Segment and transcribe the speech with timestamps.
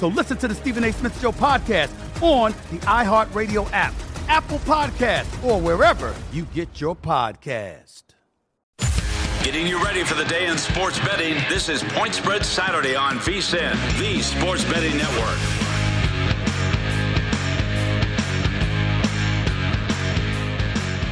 [0.00, 0.94] So listen to the Stephen A.
[0.94, 3.92] Smith Show podcast on the iHeartRadio app,
[4.28, 8.04] Apple Podcast, or wherever you get your podcast.
[9.44, 11.34] Getting you ready for the day in sports betting.
[11.50, 15.38] This is Point Spread Saturday on VSIN, the Sports Betting Network.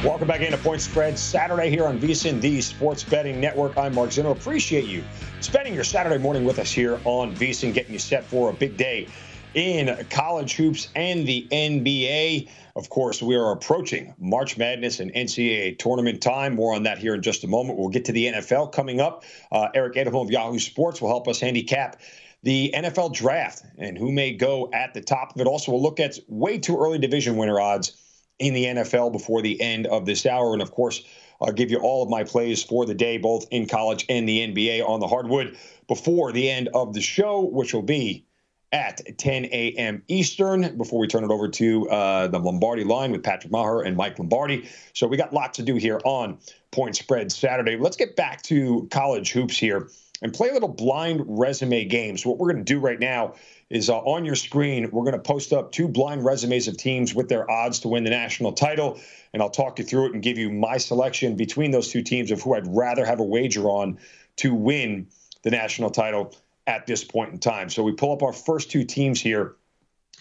[0.03, 3.77] Welcome back into Point Spread Saturday here on VSIN, the Sports Betting Network.
[3.77, 4.31] I'm Mark Zinno.
[4.31, 5.03] Appreciate you
[5.41, 8.75] spending your Saturday morning with us here on VSIN, getting you set for a big
[8.75, 9.07] day
[9.53, 12.49] in college hoops and the NBA.
[12.75, 16.55] Of course, we are approaching March Madness and NCAA tournament time.
[16.55, 17.79] More on that here in just a moment.
[17.79, 19.23] We'll get to the NFL coming up.
[19.51, 21.99] Uh, Eric Edholm of Yahoo Sports will help us handicap
[22.43, 25.47] the NFL draft and who may go at the top of it.
[25.47, 27.97] Also, we'll look at way too early division winner odds
[28.39, 30.53] in the NFL before the end of this hour.
[30.53, 31.03] And of course,
[31.41, 34.47] I'll give you all of my plays for the day, both in college and the
[34.47, 38.25] NBA on the hardwood before the end of the show, which will be
[38.71, 40.03] at 10 a.m.
[40.07, 43.97] Eastern before we turn it over to uh, the Lombardi line with Patrick Maher and
[43.97, 44.69] Mike Lombardi.
[44.93, 46.37] So we got lots to do here on
[46.71, 47.77] Point Spread Saturday.
[47.77, 49.89] Let's get back to college hoops here
[50.21, 52.23] and play a little blind resume games.
[52.23, 53.35] So what we're going to do right now
[53.69, 57.13] is uh, on your screen, we're going to post up two blind resumes of teams
[57.13, 58.99] with their odds to win the national title.
[59.33, 62.31] And I'll talk you through it and give you my selection between those two teams
[62.31, 63.99] of who I'd rather have a wager on
[64.37, 65.07] to win
[65.43, 66.35] the national title
[66.65, 67.69] at this point in time.
[67.69, 69.55] So we pull up our first two teams here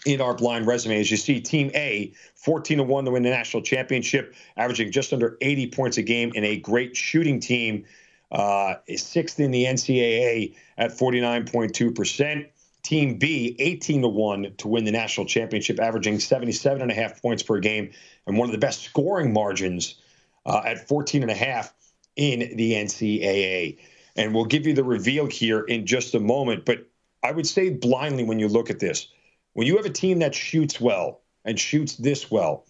[0.06, 1.00] in our blind resume.
[1.00, 5.12] As you see, Team A, 14 to 1 to win the national championship, averaging just
[5.12, 7.84] under 80 points a game, and a great shooting team,
[8.30, 12.46] uh, is sixth in the NCAA at 49.2%.
[12.88, 17.20] Team B, 18 to 1 to win the national championship, averaging 77 and a half
[17.20, 17.90] points per game,
[18.26, 19.96] and one of the best scoring margins
[20.46, 21.74] uh, at 14 and a half
[22.16, 23.76] in the NCAA.
[24.16, 26.64] And we'll give you the reveal here in just a moment.
[26.64, 26.88] But
[27.22, 29.08] I would say blindly when you look at this,
[29.52, 32.64] when you have a team that shoots well and shoots this well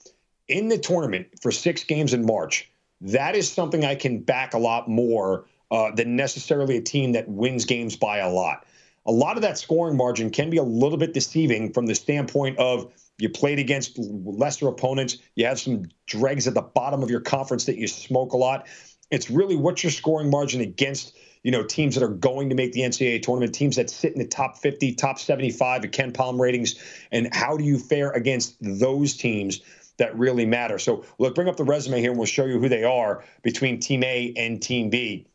[0.48, 2.68] in the tournament for six games in March,
[3.02, 7.28] that is something I can back a lot more uh, than necessarily a team that
[7.28, 8.64] wins games by a lot.
[9.08, 12.58] A lot of that scoring margin can be a little bit deceiving from the standpoint
[12.58, 17.20] of you played against lesser opponents, you have some dregs at the bottom of your
[17.20, 18.68] conference that you smoke a lot.
[19.10, 22.72] It's really what's your scoring margin against you know, teams that are going to make
[22.72, 26.74] the NCAA tournament, teams that sit in the top 50, top 75 at KenPom ratings,
[27.12, 29.60] and how do you fare against those teams
[29.98, 30.78] that really matter?
[30.78, 33.80] So, look, bring up the resume here and we'll show you who they are between
[33.80, 35.26] Team A and Team B.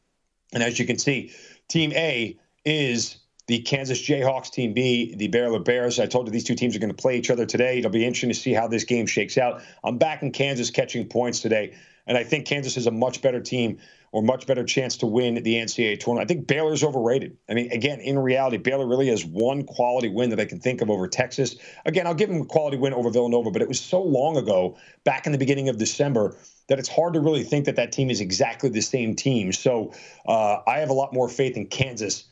[0.54, 1.32] And as you can see,
[1.68, 3.18] Team A is
[3.54, 6.00] the Kansas Jayhawks, Team B, the Baylor Bears.
[6.00, 7.78] I told you these two teams are going to play each other today.
[7.78, 9.62] It'll be interesting to see how this game shakes out.
[9.84, 11.76] I'm back in Kansas catching points today,
[12.08, 13.78] and I think Kansas is a much better team
[14.12, 16.26] or much better chance to win the NCAA tournament.
[16.26, 17.38] I think Baylor's overrated.
[17.48, 20.82] I mean, again, in reality, Baylor really has one quality win that I can think
[20.82, 21.56] of over Texas.
[21.86, 24.80] Again, I'll give them a quality win over Villanova, but it was so long ago,
[25.04, 26.36] back in the beginning of December,
[26.70, 29.52] that it's hard to really think that that team is exactly the same team.
[29.52, 29.94] So
[30.26, 32.26] uh, I have a lot more faith in Kansas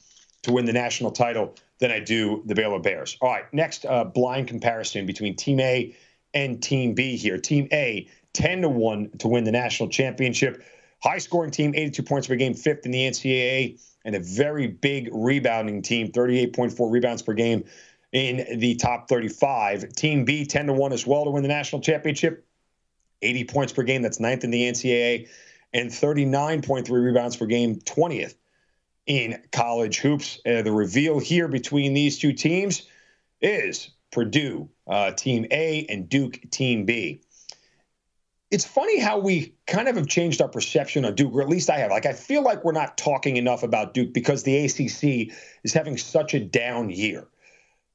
[0.43, 3.17] to win the national title than I do the Baylor Bears.
[3.21, 5.95] All right, next uh, blind comparison between Team A
[6.33, 7.37] and Team B here.
[7.37, 10.63] Team A, 10 to 1 to win the national championship.
[11.03, 15.09] High scoring team, 82 points per game, fifth in the NCAA, and a very big
[15.11, 17.65] rebounding team, 38.4 rebounds per game
[18.11, 19.93] in the top 35.
[19.93, 22.45] Team B, 10 to 1 as well to win the national championship,
[23.21, 24.01] 80 points per game.
[24.01, 25.27] That's ninth in the NCAA,
[25.73, 28.35] and 39.3 rebounds per game, 20th
[29.05, 30.39] in college hoops.
[30.45, 32.83] Uh, the reveal here between these two teams
[33.41, 37.21] is Purdue, uh, Team A, and Duke, Team B
[38.51, 41.69] it's funny how we kind of have changed our perception on Duke, or at least
[41.69, 41.89] I have.
[41.89, 45.33] Like, I feel like we're not talking enough about Duke because the ACC
[45.63, 47.25] is having such a down year.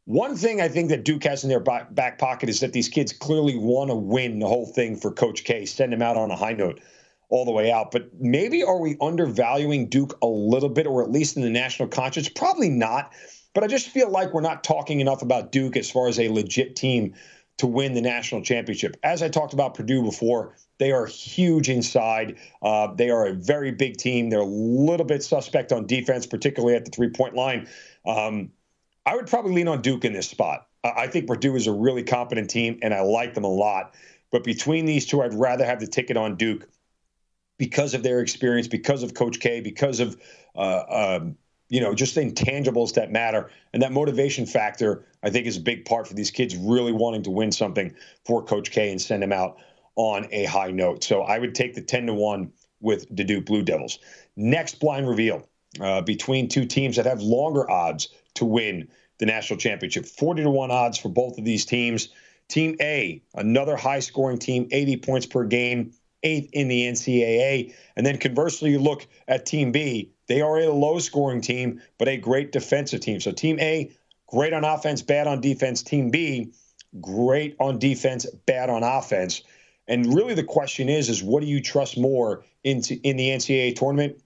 [0.06, 3.12] One thing I think that Duke has in their back pocket is that these kids
[3.12, 6.36] clearly want to win the whole thing for Coach K, send them out on a
[6.36, 6.80] high note
[7.28, 7.90] all the way out.
[7.90, 11.88] But maybe are we undervaluing Duke a little bit, or at least in the national
[11.88, 12.28] conscience?
[12.28, 13.12] Probably not.
[13.54, 16.28] But I just feel like we're not talking enough about Duke as far as a
[16.28, 17.14] legit team
[17.58, 18.96] to win the national championship.
[19.02, 22.36] As I talked about Purdue before, they are huge inside.
[22.60, 24.28] Uh, they are a very big team.
[24.28, 27.66] They're a little bit suspect on defense, particularly at the three point line.
[28.04, 28.50] Um,
[29.06, 30.66] I would probably lean on Duke in this spot.
[30.84, 33.94] I think Purdue is a really competent team, and I like them a lot.
[34.30, 36.68] But between these two, I'd rather have the ticket on Duke
[37.58, 40.20] because of their experience, because of Coach K, because of
[40.54, 41.36] uh, um,
[41.68, 45.04] you know just the intangibles that matter, and that motivation factor.
[45.22, 47.94] I think is a big part for these kids really wanting to win something
[48.24, 49.58] for Coach K and send them out
[49.96, 51.02] on a high note.
[51.02, 53.98] So I would take the ten to one with the Duke Blue Devils.
[54.36, 55.48] Next blind reveal
[55.80, 58.88] uh, between two teams that have longer odds to win
[59.18, 60.06] the national championship.
[60.06, 62.08] 40 to 1 odds for both of these teams.
[62.48, 65.92] Team A, another high scoring team, 80 points per game,
[66.26, 67.72] eighth in the NCAA.
[67.96, 72.08] And then conversely, you look at Team B, they are a low scoring team, but
[72.08, 73.20] a great defensive team.
[73.20, 73.92] So Team A,
[74.26, 75.82] great on offense, bad on defense.
[75.82, 76.52] Team B,
[77.00, 79.42] great on defense, bad on offense.
[79.88, 83.76] And really the question is, is what do you trust more into in the NCAA
[83.76, 84.20] tournament?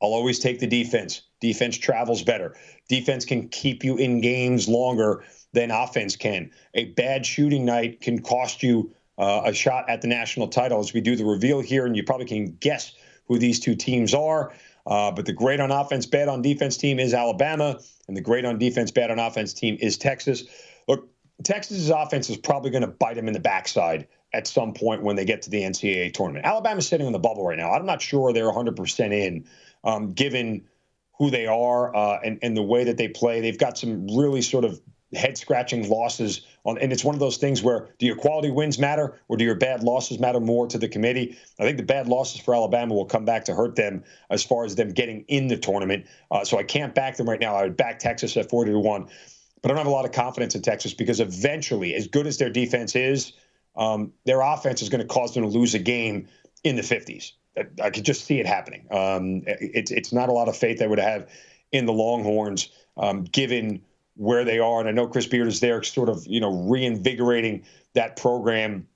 [0.00, 1.22] I'll always take the defense.
[1.40, 2.54] Defense travels better.
[2.88, 6.50] Defense can keep you in games longer than offense can.
[6.74, 10.94] A bad shooting night can cost you uh, a shot at the national title as
[10.94, 12.94] we do the reveal here, and you probably can guess
[13.28, 14.52] who these two teams are.
[14.86, 17.78] Uh, but the great on offense, bad on defense team is Alabama,
[18.08, 20.44] and the great on defense, bad on offense team is Texas.
[20.88, 21.06] Look,
[21.44, 25.16] Texas's offense is probably going to bite them in the backside at some point when
[25.16, 26.46] they get to the NCAA tournament.
[26.46, 27.72] Alabama's sitting on the bubble right now.
[27.72, 29.44] I'm not sure they're 100% in
[29.84, 30.64] um, given
[31.18, 33.42] who they are uh, and, and the way that they play.
[33.42, 34.80] They've got some really sort of
[35.12, 38.78] head scratching losses on and it's one of those things where do your quality wins
[38.78, 41.36] matter or do your bad losses matter more to the committee?
[41.58, 44.64] I think the bad losses for alabama will come back to hurt them as far
[44.64, 46.06] as them getting in the tournament.
[46.30, 47.54] Uh, so i can't back them right now.
[47.54, 49.06] I would back texas at 40 to 1
[49.62, 52.38] but i don't have a lot of confidence in texas because eventually as good as
[52.38, 53.32] their defense is
[53.76, 56.28] um, their offense is going to cause them to lose a game
[56.64, 57.32] in the 50s
[57.82, 58.86] I could just see it happening.
[58.90, 61.28] Um, it's it's not a lot of faith I would have
[61.72, 63.82] in the Longhorns, um, given
[64.20, 64.80] where they are.
[64.80, 67.64] And I know Chris Beard is there, sort of you know reinvigorating
[67.94, 68.86] that program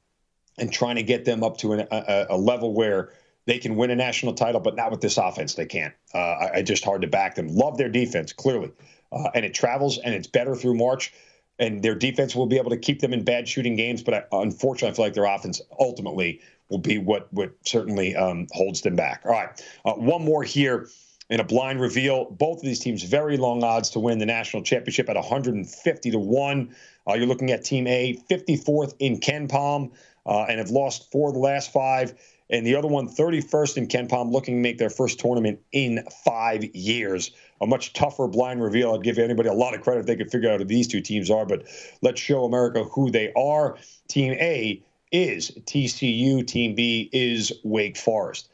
[0.59, 3.11] and trying to get them up to an, a, a, level where
[3.47, 5.55] they can win a national title, but not with this offense.
[5.55, 5.95] They can't.
[6.15, 7.49] Uh, I, I, just hard to back them.
[7.49, 8.71] Love their defense clearly,
[9.13, 11.13] uh, and it travels and it's better through March.
[11.59, 14.25] And their defense will be able to keep them in bad shooting games, but I,
[14.33, 18.97] unfortunately, I feel like their offense ultimately will be what what certainly um, holds them
[18.97, 19.23] back.
[19.25, 20.89] All right, uh, one more here
[21.31, 22.31] in a blind reveal.
[22.31, 26.19] Both of these teams very long odds to win the national championship at 150 to
[26.19, 26.75] one.
[27.09, 29.93] Uh, you're looking at Team A, 54th in KenPom,
[30.27, 32.15] uh, and have lost four of the last five.
[32.51, 36.65] And the other one, 31st in KenPom, looking to make their first tournament in five
[36.75, 37.31] years.
[37.61, 38.95] A much tougher blind reveal.
[38.95, 41.01] I'd give anybody a lot of credit if they could figure out who these two
[41.01, 41.65] teams are, but
[42.03, 43.79] let's show America who they are.
[44.09, 46.47] Team A is TCU.
[46.47, 48.51] Team B is Wake Forest.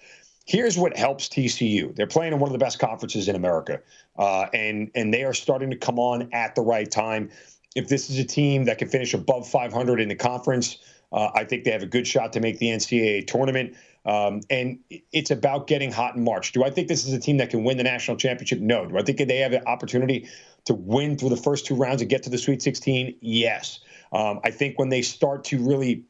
[0.50, 1.94] Here's what helps TCU.
[1.94, 3.80] They're playing in one of the best conferences in America,
[4.18, 7.30] uh, and and they are starting to come on at the right time.
[7.76, 10.78] If this is a team that can finish above 500 in the conference,
[11.12, 13.76] uh, I think they have a good shot to make the NCAA tournament.
[14.04, 14.80] Um, and
[15.12, 16.50] it's about getting hot in March.
[16.50, 18.58] Do I think this is a team that can win the national championship?
[18.58, 18.86] No.
[18.86, 20.28] Do I think they have an opportunity
[20.64, 23.14] to win through the first two rounds and get to the Sweet 16?
[23.20, 23.78] Yes.
[24.12, 26.06] Um, I think when they start to really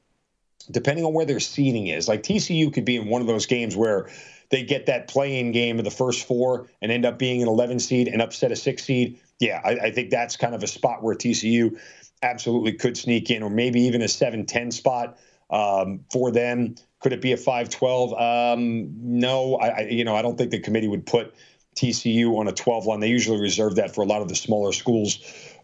[0.71, 2.09] depending on where their seeding is.
[2.09, 4.09] Like TCU could be in one of those games where
[4.51, 7.79] they get that play-in game of the first four and end up being an 11
[7.79, 9.19] seed and upset a six seed.
[9.39, 11.79] Yeah, I, I think that's kind of a spot where TCU
[12.23, 15.19] absolutely could sneak in, or maybe even a 7-10 spot
[15.51, 16.75] um, for them.
[17.01, 18.21] Could it be a 5-12?
[18.21, 21.35] Um, no, I, I, you know I don't think the committee would put
[21.77, 23.01] TCU on a 12 line.
[23.01, 25.19] They usually reserve that for a lot of the smaller schools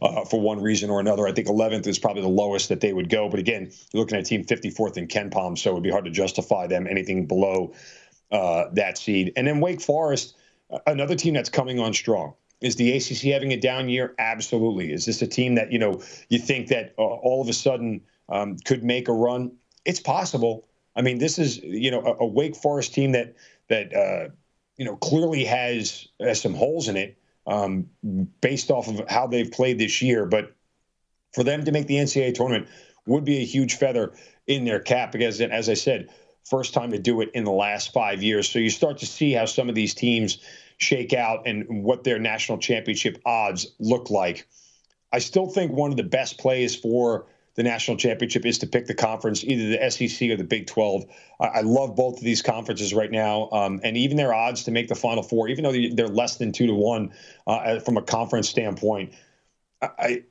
[0.06, 1.26] uh, for one reason or another.
[1.26, 3.28] I think 11th is probably the lowest that they would go.
[3.28, 6.10] But again, you're looking at team 54th in KenPom, so it would be hard to
[6.10, 7.74] justify them anything below
[8.30, 9.32] uh, that seed.
[9.36, 10.36] And then Wake Forest,
[10.86, 12.34] another team that's coming on strong.
[12.62, 14.14] Is the ACC having a down year?
[14.18, 14.90] Absolutely.
[14.90, 18.00] Is this a team that you know you think that uh, all of a sudden
[18.30, 19.52] um, could make a run?
[19.84, 20.66] It's possible.
[20.96, 23.34] I mean, this is you know a, a Wake Forest team that
[23.68, 24.30] that uh,
[24.78, 27.88] you know clearly has has some holes in it um,
[28.40, 30.26] based off of how they've played this year.
[30.26, 30.54] But
[31.34, 32.68] for them to make the NCAA tournament
[33.06, 34.12] would be a huge feather
[34.46, 36.08] in their cap because, as I said,
[36.44, 38.48] first time to do it in the last five years.
[38.48, 40.38] So you start to see how some of these teams
[40.78, 44.46] shake out and what their national championship odds look like.
[45.12, 47.26] I still think one of the best plays for
[47.56, 51.04] the national championship is to pick the conference, either the SEC or the Big 12.
[51.40, 54.70] I, I love both of these conferences right now, um, and even their odds to
[54.70, 57.12] make the Final Four, even though they're less than two to one
[57.46, 59.12] uh, from a conference standpoint.
[59.82, 60.22] I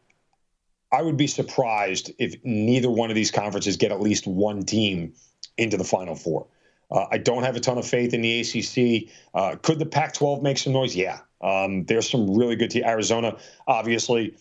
[0.91, 5.13] I would be surprised if neither one of these conferences get at least one team
[5.57, 6.47] into the Final Four.
[6.91, 9.09] Uh, I don't have a ton of faith in the ACC.
[9.33, 10.95] Uh, could the Pac-12 make some noise?
[10.95, 12.85] Yeah, um, there's some really good teams.
[12.85, 14.35] Arizona, obviously,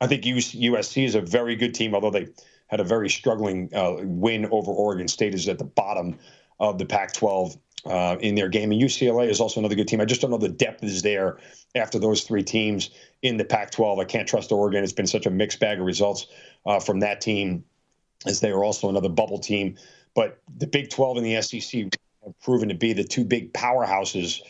[0.00, 2.28] I think USC is a very good team, although they
[2.66, 6.18] had a very struggling uh, win over Oregon State, is at the bottom
[6.60, 8.72] of the Pac 12 uh, in their game.
[8.72, 10.00] And UCLA is also another good team.
[10.00, 11.38] I just don't know the depth is there
[11.74, 12.90] after those three teams
[13.22, 13.98] in the Pac 12.
[13.98, 14.82] I can't trust Oregon.
[14.82, 16.26] It's been such a mixed bag of results
[16.66, 17.64] uh, from that team,
[18.26, 19.76] as they are also another bubble team.
[20.14, 21.84] But the Big 12 and the SEC
[22.24, 24.40] have proven to be the two big powerhouses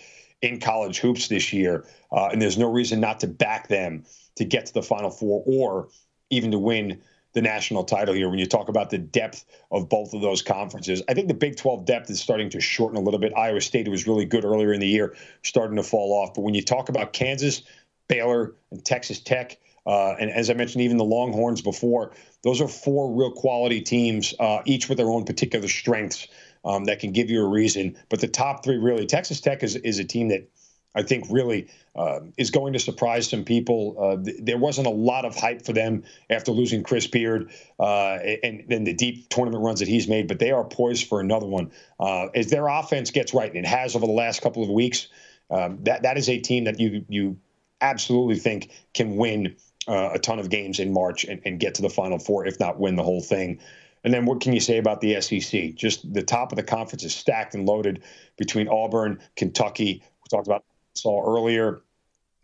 [0.42, 1.86] in college hoops this year.
[2.10, 4.04] Uh, and there's no reason not to back them
[4.36, 5.88] to get to the Final Four or
[6.30, 7.02] even to win
[7.36, 11.02] the national title here when you talk about the depth of both of those conferences.
[11.06, 13.36] I think the Big 12 depth is starting to shorten a little bit.
[13.36, 16.32] Iowa State was really good earlier in the year, starting to fall off.
[16.32, 17.62] But when you talk about Kansas,
[18.08, 22.12] Baylor, and Texas Tech, uh, and as I mentioned, even the Longhorns before,
[22.42, 26.28] those are four real quality teams, uh, each with their own particular strengths
[26.64, 27.96] um, that can give you a reason.
[28.08, 30.48] But the top three, really, Texas Tech is, is a team that
[30.94, 33.96] I think really uh, is going to surprise some people.
[33.98, 38.18] Uh, th- there wasn't a lot of hype for them after losing Chris Beard uh,
[38.42, 41.46] and then the deep tournament runs that he's made, but they are poised for another
[41.46, 41.70] one.
[42.00, 45.08] Uh, as their offense gets right, and it has over the last couple of weeks,
[45.50, 47.36] um, that that is a team that you you
[47.80, 49.54] absolutely think can win
[49.86, 52.58] uh, a ton of games in March and, and get to the Final Four, if
[52.58, 53.60] not win the whole thing.
[54.04, 55.74] And then what can you say about the SEC?
[55.74, 58.02] Just the top of the conference is stacked and loaded
[58.36, 60.02] between Auburn, Kentucky.
[60.02, 60.64] We talked about
[60.98, 61.82] saw earlier.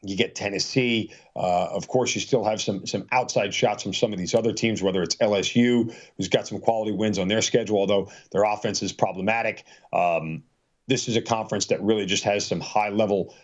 [0.05, 1.13] You get Tennessee.
[1.37, 4.53] Uh, of course, you still have some some outside shots from some of these other
[4.53, 8.83] teams, whether it's LSU, who's got some quality wins on their schedule, although their offense
[8.83, 9.65] is problematic.
[9.93, 10.43] Um,
[10.89, 13.35] this is a conference that really just has some high level,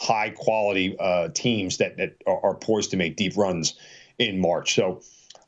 [0.00, 3.74] high quality uh, teams that, that are, are poised to make deep runs
[4.18, 4.74] in March.
[4.74, 5.02] So,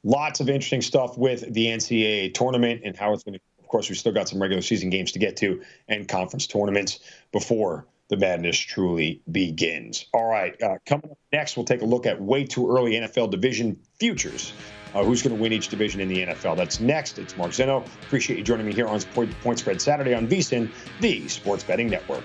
[0.05, 3.41] lots of interesting stuff with the NCAA tournament and how it's going to.
[3.61, 6.99] Of course, we've still got some regular season games to get to and conference tournaments
[7.31, 10.05] before the madness truly begins.
[10.13, 13.31] All right, uh, coming up next, we'll take a look at way too early NFL
[13.31, 14.53] division futures.
[14.93, 16.57] Uh, who's going to win each division in the NFL?
[16.57, 17.21] That's next.
[17.21, 17.87] It's Mark Zinno.
[18.03, 20.69] Appreciate you joining me here on Point, Point Spread Saturday on VSIN,
[21.01, 22.25] the Sports Betting Network.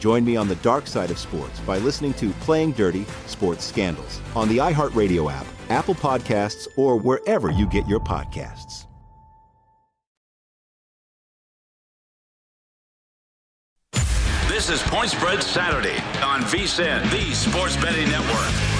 [0.00, 4.20] Join me on the dark side of sports by listening to Playing Dirty Sports Scandals
[4.34, 8.86] on the iHeartRadio app, Apple Podcasts, or wherever you get your podcasts.
[14.48, 18.79] This is Point Spread Saturday on VSIN, the Sports Betting Network.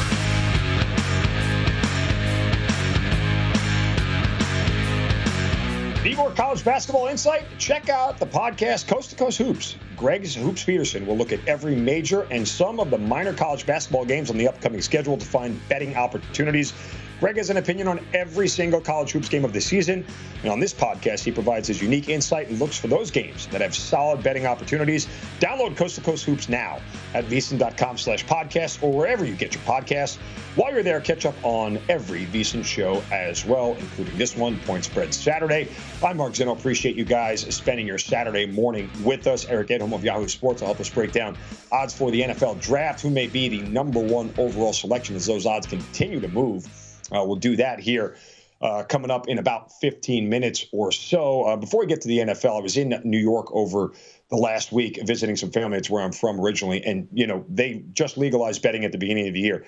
[6.21, 7.47] York college basketball insight?
[7.59, 9.77] Check out the podcast Coast to Coast Hoops.
[9.97, 14.05] Greg's Hoops Peterson will look at every major and some of the minor college basketball
[14.05, 16.75] games on the upcoming schedule to find betting opportunities.
[17.21, 20.07] Greg has an opinion on every single college hoops game of the season.
[20.43, 23.61] And on this podcast, he provides his unique insight and looks for those games that
[23.61, 25.07] have solid betting opportunities.
[25.39, 26.81] Download Coast to Coast Hoops now
[27.13, 30.17] at VSiN.com slash podcast or wherever you get your podcasts.
[30.57, 34.87] While you're there, catch up on every VSiN show as well, including this one, Point
[34.87, 35.69] Spread Saturday.
[36.03, 36.59] I'm Mark Zinno.
[36.59, 39.45] Appreciate you guys spending your Saturday morning with us.
[39.45, 41.37] Eric Edholm of Yahoo Sports will help us break down
[41.71, 45.45] odds for the NFL draft, who may be the number one overall selection as those
[45.45, 46.67] odds continue to move.
[47.13, 48.17] Uh, we'll do that here
[48.61, 51.45] uh, coming up in about 15 minutes or so.
[51.45, 53.93] Uh, before we get to the NFL, I was in New York over
[54.29, 55.79] the last week visiting some family.
[55.79, 59.29] It's where I'm from originally, and you know they just legalized betting at the beginning
[59.29, 59.65] of the year.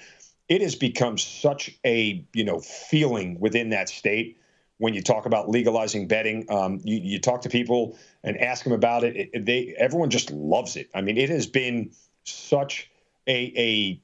[0.49, 4.39] It has become such a you know feeling within that state
[4.79, 6.45] when you talk about legalizing betting.
[6.51, 9.31] Um, you, you, talk to people and ask them about it.
[9.33, 9.47] it.
[9.47, 10.91] They everyone just loves it.
[10.95, 11.93] I mean, it has been
[12.25, 12.91] such
[13.27, 14.03] a a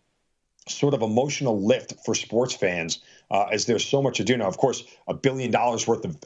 [0.71, 4.47] sort of emotional lift for sports fans uh, as there's so much to do now.
[4.47, 6.17] Of course, a billion dollars worth of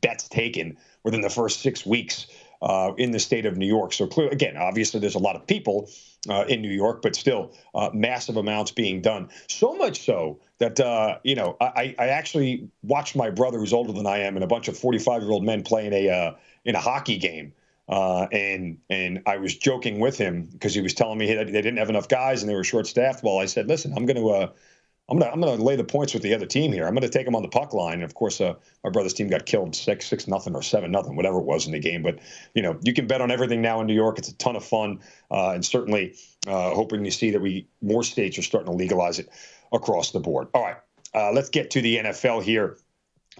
[0.00, 2.26] bets taken within the first six weeks
[2.62, 3.92] uh, in the state of New York.
[3.92, 5.88] So again, obviously, there's a lot of people
[6.28, 9.28] uh, in New York, but still uh, massive amounts being done.
[9.48, 13.92] So much so that uh, you know, I, I actually watched my brother, who's older
[13.92, 16.74] than I am, and a bunch of 45 year old men playing a uh, in
[16.74, 17.52] a hockey game.
[17.88, 21.62] Uh, and and I was joking with him because he was telling me that they
[21.62, 23.24] didn't have enough guys and they were short staffed.
[23.24, 24.50] Well, I said, listen, I'm going to uh,
[25.10, 26.86] I'm gonna I'm gonna lay the points with the other team here.
[26.86, 27.94] I'm gonna take them on the puck line.
[27.94, 31.16] And of course, uh, my brother's team got killed six six nothing or seven nothing,
[31.16, 32.02] whatever it was in the game.
[32.02, 32.20] But
[32.54, 34.18] you know, you can bet on everything now in New York.
[34.18, 35.00] It's a ton of fun,
[35.30, 36.14] uh, and certainly
[36.46, 39.28] uh, hoping to see that we more states are starting to legalize it
[39.72, 40.48] across the board.
[40.54, 40.76] All right,
[41.14, 42.78] uh, let's get to the NFL here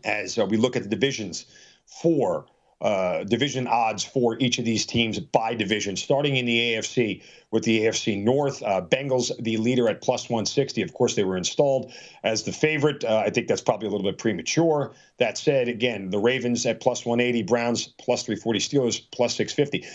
[0.04, 1.46] as uh, we look at the divisions
[1.86, 2.46] for
[2.80, 7.62] uh, division odds for each of these teams by division, starting in the AFC with
[7.64, 8.62] the AFC North.
[8.62, 10.80] Uh, Bengals, the leader at plus 160.
[10.82, 13.04] Of course, they were installed as the favorite.
[13.04, 14.92] Uh, I think that's probably a little bit premature.
[15.18, 19.86] That said, again, the Ravens at plus 180, Browns plus 340, Steelers plus 650.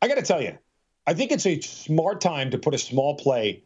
[0.00, 0.58] I got to tell you,
[1.06, 3.62] I think it's a smart time to put a small play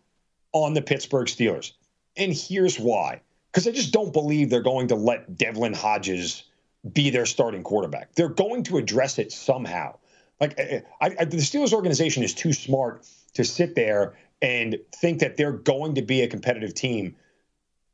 [0.53, 1.73] on the Pittsburgh Steelers.
[2.17, 3.21] And here's why.
[3.51, 6.45] Because I just don't believe they're going to let Devlin Hodges
[6.93, 8.15] be their starting quarterback.
[8.15, 9.97] They're going to address it somehow.
[10.41, 15.37] Like I, I, the Steelers organization is too smart to sit there and think that
[15.37, 17.17] they're going to be a competitive team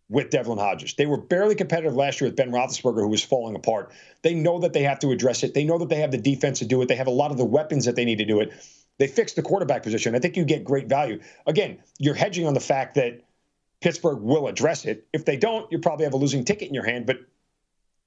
[0.09, 0.95] with Devlin Hodges.
[0.95, 3.93] They were barely competitive last year with Ben Roethlisberger, who was falling apart.
[4.23, 5.55] They know that they have to address it.
[5.55, 6.89] They know that they have the defense to do it.
[6.89, 8.53] They have a lot of the weapons that they need to do it.
[8.99, 10.15] They fixed the quarterback position.
[10.15, 11.21] I think you get great value.
[11.47, 13.23] Again, you're hedging on the fact that
[13.81, 15.07] Pittsburgh will address it.
[15.13, 17.07] If they don't, you probably have a losing ticket in your hand.
[17.07, 17.21] But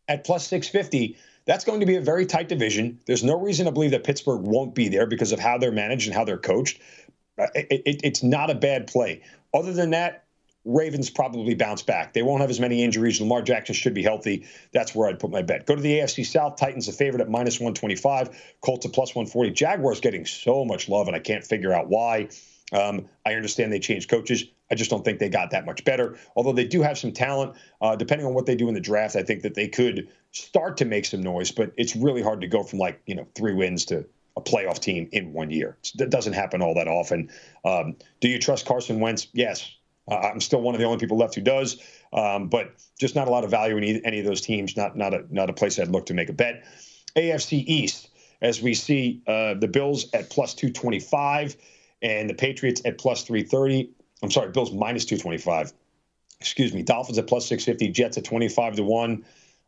[0.08, 3.00] at plus 650, that's going to be a very tight division.
[3.06, 6.08] There's no reason to believe that Pittsburgh won't be there because of how they're managed
[6.08, 6.82] and how they're coached.
[7.38, 9.22] Uh, it, it, it's not a bad play.
[9.54, 10.26] Other than that,
[10.66, 12.14] Ravens probably bounce back.
[12.14, 13.22] They won't have as many injuries.
[13.22, 14.48] Lamar Jackson should be healthy.
[14.74, 15.68] That's where I'd put my bet.
[15.68, 16.56] Go to the AFC South.
[16.56, 18.56] Titans a favorite at minus 125.
[18.62, 19.52] Colts at plus 140.
[19.52, 22.30] Jaguars getting so much love, and I can't figure out why.
[22.74, 24.46] Um, I understand they changed coaches.
[24.72, 26.18] I just don't think they got that much better.
[26.36, 29.16] Although they do have some talent, uh, depending on what they do in the draft,
[29.16, 31.52] I think that they could start to make some noise.
[31.52, 34.06] But it's really hard to go from like you know three wins to
[34.38, 35.78] a playoff team in one year.
[35.96, 37.30] That doesn't happen all that often.
[37.64, 39.28] Um, do you trust Carson Wentz?
[39.34, 39.72] Yes.
[40.10, 41.82] Uh, I'm still one of the only people left who does,
[42.14, 44.78] um, but just not a lot of value in any of those teams.
[44.78, 46.64] Not not a not a place I'd look to make a bet.
[47.16, 48.10] AFC East,
[48.42, 51.56] as we see uh, the Bills at plus 225
[52.02, 53.92] and the Patriots at plus 330.
[54.24, 55.74] I'm sorry, Bills minus 225.
[56.40, 56.84] Excuse me.
[56.84, 59.26] Dolphins at plus 650, Jets at 25 to 1.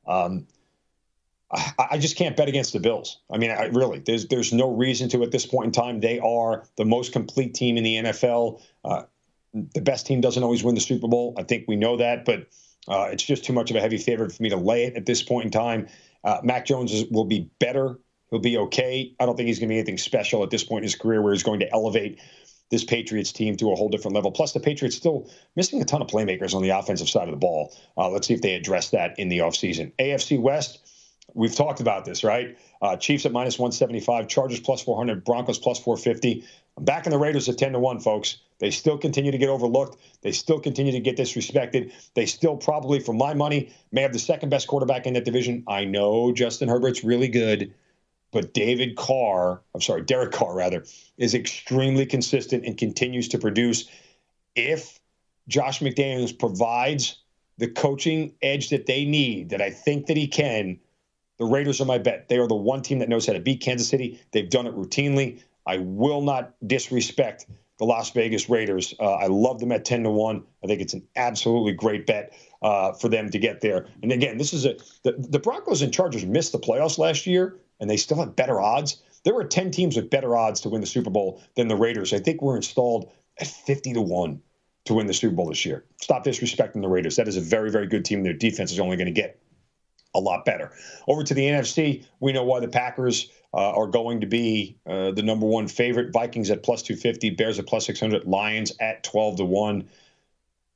[0.07, 0.47] Um,
[1.51, 3.19] I, I, just can't bet against the Bills.
[3.31, 6.01] I mean, I, really, there's there's no reason to at this point in time.
[6.01, 8.61] They are the most complete team in the NFL.
[8.83, 9.03] Uh,
[9.53, 11.33] the best team doesn't always win the Super Bowl.
[11.37, 12.47] I think we know that, but
[12.87, 15.05] uh, it's just too much of a heavy favorite for me to lay it at
[15.05, 15.87] this point in time.
[16.23, 17.97] Uh, Mac Jones is, will be better.
[18.29, 19.13] He'll be okay.
[19.19, 21.21] I don't think he's going to be anything special at this point in his career
[21.21, 22.19] where he's going to elevate
[22.69, 24.31] this Patriots team to a whole different level.
[24.31, 27.37] Plus, the Patriots still missing a ton of playmakers on the offensive side of the
[27.37, 27.73] ball.
[27.97, 29.93] Uh, let's see if they address that in the offseason.
[29.99, 30.79] AFC West,
[31.33, 32.57] we've talked about this, right?
[32.81, 36.43] Uh, Chiefs at minus 175, Chargers plus 400, Broncos plus 450.
[36.75, 38.37] I'm backing the Raiders at 10 to 1, folks.
[38.59, 39.97] They still continue to get overlooked.
[40.21, 41.93] They still continue to get disrespected.
[42.15, 45.63] They still probably, for my money, may have the second best quarterback in that division.
[45.67, 47.73] I know Justin Herbert's really good
[48.31, 50.85] but David Carr, I'm sorry, Derek Carr rather,
[51.17, 53.89] is extremely consistent and continues to produce.
[54.55, 54.99] If
[55.47, 57.17] Josh McDaniels provides
[57.57, 60.79] the coaching edge that they need, that I think that he can,
[61.37, 62.29] The Raiders are my bet.
[62.29, 64.19] They are the one team that knows how to beat Kansas City.
[64.31, 65.41] They've done it routinely.
[65.65, 67.45] I will not disrespect
[67.77, 68.93] the Las Vegas Raiders.
[68.99, 70.43] Uh, I love them at 10 to 1.
[70.63, 73.87] I think it's an absolutely great bet uh, for them to get there.
[74.01, 77.57] And again, this is a the, the Broncos and Chargers missed the playoffs last year,
[77.79, 79.01] and they still have better odds.
[79.23, 82.13] There were 10 teams with better odds to win the Super Bowl than the Raiders.
[82.13, 84.41] I think we're installed at 50 to 1
[84.85, 85.85] to win the Super Bowl this year.
[86.01, 87.17] Stop disrespecting the Raiders.
[87.17, 88.23] That is a very, very good team.
[88.23, 89.39] Their defense is only going to get
[90.15, 90.71] a lot better.
[91.07, 95.11] Over to the NFC, we know why the Packers uh, are going to be uh,
[95.11, 96.11] the number one favorite.
[96.13, 99.89] Vikings at plus 250, Bears at plus 600, Lions at 12 to 1.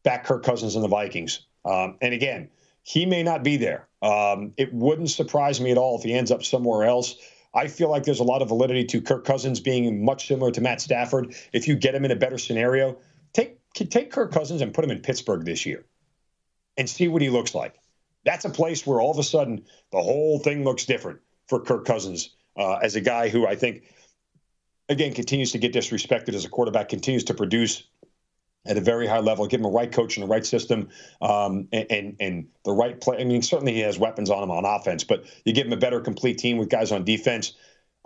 [0.03, 1.45] Back Kirk Cousins and the Vikings.
[1.63, 2.49] Um, and again,
[2.84, 3.88] he may not be there.
[4.02, 7.15] Um, it wouldn't surprise me at all if he ends up somewhere else.
[7.54, 10.62] I feel like there's a lot of validity to Kirk Cousins being much similar to
[10.62, 11.36] Matt Stafford.
[11.54, 12.98] If you get him in a better scenario,
[13.34, 15.86] take take Kirk Cousins and put him in Pittsburgh this year
[16.78, 17.76] and see what he looks like.
[18.24, 21.86] That's a place where all of a sudden the whole thing looks different for Kirk
[21.86, 23.84] Cousins uh, as a guy who I think,
[24.89, 27.84] again, continues to get disrespected as a quarterback, continues to produce
[28.65, 29.47] at a very high level.
[29.47, 30.89] Give him a right coach and the right system,
[31.21, 33.17] um, and, and, and the right play.
[33.19, 35.78] I mean, certainly he has weapons on him on offense, but you give him a
[35.78, 37.54] better complete team with guys on defense.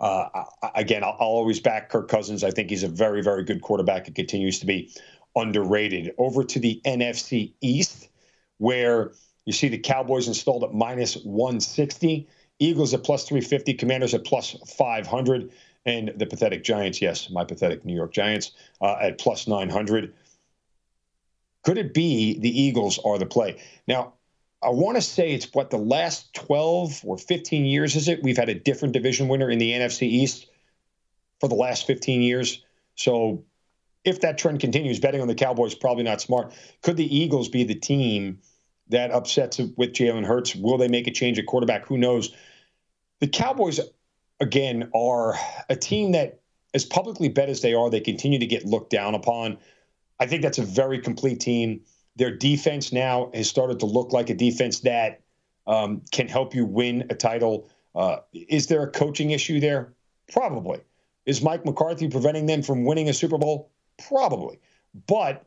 [0.00, 0.28] Uh,
[0.62, 2.44] I, again, I'll, I'll, always back Kirk Cousins.
[2.44, 4.92] I think he's a very, very good quarterback and continues to be
[5.34, 6.14] underrated.
[6.18, 8.08] Over to the NFC East,
[8.58, 9.12] where
[9.46, 14.56] you see the Cowboys installed at minus 160, Eagles at plus 350, Commanders at plus
[14.76, 15.50] 500,
[15.84, 20.12] and the pathetic Giants, yes, my pathetic New York Giants, uh, at plus 900.
[21.66, 23.60] Could it be the Eagles are the play?
[23.88, 24.12] Now,
[24.62, 28.22] I want to say it's what the last 12 or 15 years is it?
[28.22, 30.46] We've had a different division winner in the NFC East
[31.40, 32.62] for the last 15 years.
[32.94, 33.44] So
[34.04, 36.54] if that trend continues, betting on the Cowboys probably not smart.
[36.82, 38.38] Could the Eagles be the team
[38.90, 40.54] that upsets with Jalen Hurts?
[40.54, 41.84] Will they make a change at quarterback?
[41.88, 42.32] Who knows?
[43.18, 43.80] The Cowboys,
[44.38, 45.34] again, are
[45.68, 46.38] a team that,
[46.74, 49.58] as publicly bet as they are, they continue to get looked down upon.
[50.18, 51.80] I think that's a very complete team.
[52.16, 55.20] Their defense now has started to look like a defense that
[55.66, 57.68] um, can help you win a title.
[57.94, 59.92] Uh, is there a coaching issue there?
[60.32, 60.80] Probably.
[61.26, 63.70] Is Mike McCarthy preventing them from winning a Super Bowl?
[64.08, 64.60] Probably.
[65.06, 65.44] But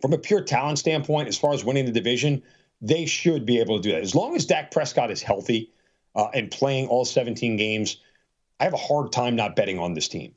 [0.00, 2.42] from a pure talent standpoint, as far as winning the division,
[2.80, 4.02] they should be able to do that.
[4.02, 5.72] As long as Dak Prescott is healthy
[6.14, 7.98] uh, and playing all 17 games,
[8.60, 10.34] I have a hard time not betting on this team.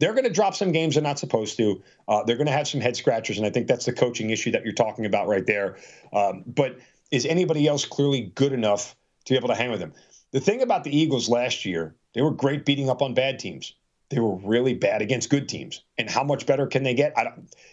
[0.00, 1.82] They're going to drop some games they're not supposed to.
[2.08, 4.50] Uh, they're going to have some head scratchers, and I think that's the coaching issue
[4.50, 5.76] that you're talking about right there.
[6.12, 6.78] Um, but
[7.12, 9.92] is anybody else clearly good enough to be able to hang with them?
[10.32, 13.74] The thing about the Eagles last year, they were great beating up on bad teams
[14.10, 15.82] they were really bad against good teams.
[15.96, 17.14] And how much better can they get?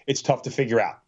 [0.06, 1.00] It's tough to figure out,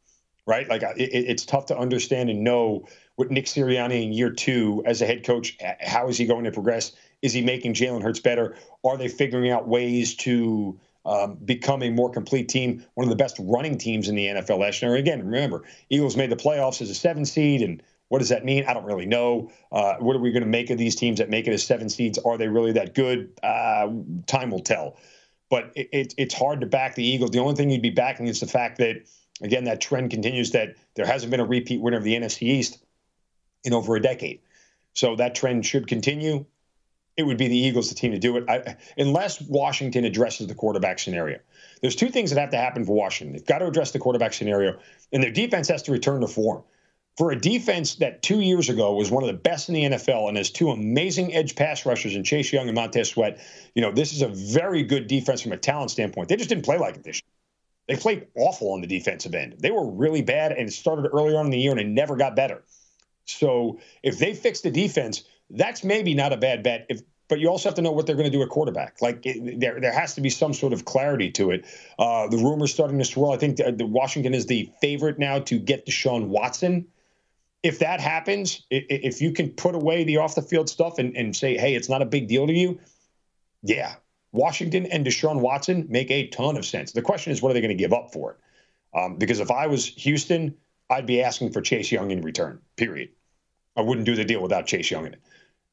[0.45, 0.67] right?
[0.67, 5.01] Like it, it's tough to understand and know what Nick Sirianni in year two as
[5.01, 5.57] a head coach.
[5.81, 6.93] How is he going to progress?
[7.21, 8.55] Is he making Jalen Hurts better?
[8.83, 12.85] Are they figuring out ways to um, become a more complete team?
[12.93, 14.95] One of the best running teams in the NFL last year.
[14.95, 18.65] Again, remember, Eagles made the playoffs as a seven seed and what does that mean?
[18.67, 19.51] I don't really know.
[19.71, 21.89] Uh, what are we going to make of these teams that make it as seven
[21.89, 22.17] seeds?
[22.17, 23.31] Are they really that good?
[23.41, 23.87] Uh,
[24.25, 24.97] time will tell.
[25.49, 27.31] But it, it, it's hard to back the Eagles.
[27.31, 29.03] The only thing you'd be backing is the fact that,
[29.41, 32.83] again, that trend continues that there hasn't been a repeat winner of the NFC East
[33.63, 34.41] in over a decade.
[34.93, 36.45] So that trend should continue.
[37.19, 40.55] It would be the Eagles, the team to do it, I, unless Washington addresses the
[40.55, 41.39] quarterback scenario.
[41.81, 43.33] There's two things that have to happen for Washington.
[43.33, 44.79] They've got to address the quarterback scenario,
[45.11, 46.63] and their defense has to return to form
[47.19, 50.29] for a defense that two years ago was one of the best in the NFL
[50.29, 53.39] and has two amazing edge pass rushers in Chase Young and Montez Sweat,
[53.75, 56.29] you know, this is a very good defense from a talent standpoint.
[56.29, 57.29] They just didn't play like it this year.
[57.89, 59.55] They played awful on the defensive end.
[59.59, 62.15] They were really bad and it started earlier on in the year and it never
[62.15, 62.63] got better.
[63.25, 66.85] So if they fix the defense, that's maybe not a bad bet.
[66.89, 69.03] If but you also have to know what they're going to do at quarterback.
[69.03, 71.63] Like it, there, there has to be some sort of clarity to it.
[71.99, 73.33] Uh, the rumors starting to swirl.
[73.33, 76.87] I think the, the Washington is the favorite now to get Deshaun Watson
[77.63, 81.35] if that happens, if you can put away the off the field stuff and, and
[81.35, 82.79] say, hey, it's not a big deal to you,
[83.63, 83.95] yeah,
[84.31, 86.93] Washington and Deshaun Watson make a ton of sense.
[86.93, 88.97] The question is, what are they going to give up for it?
[88.97, 90.55] Um, because if I was Houston,
[90.89, 93.09] I'd be asking for Chase Young in return, period.
[93.75, 95.21] I wouldn't do the deal without Chase Young in it.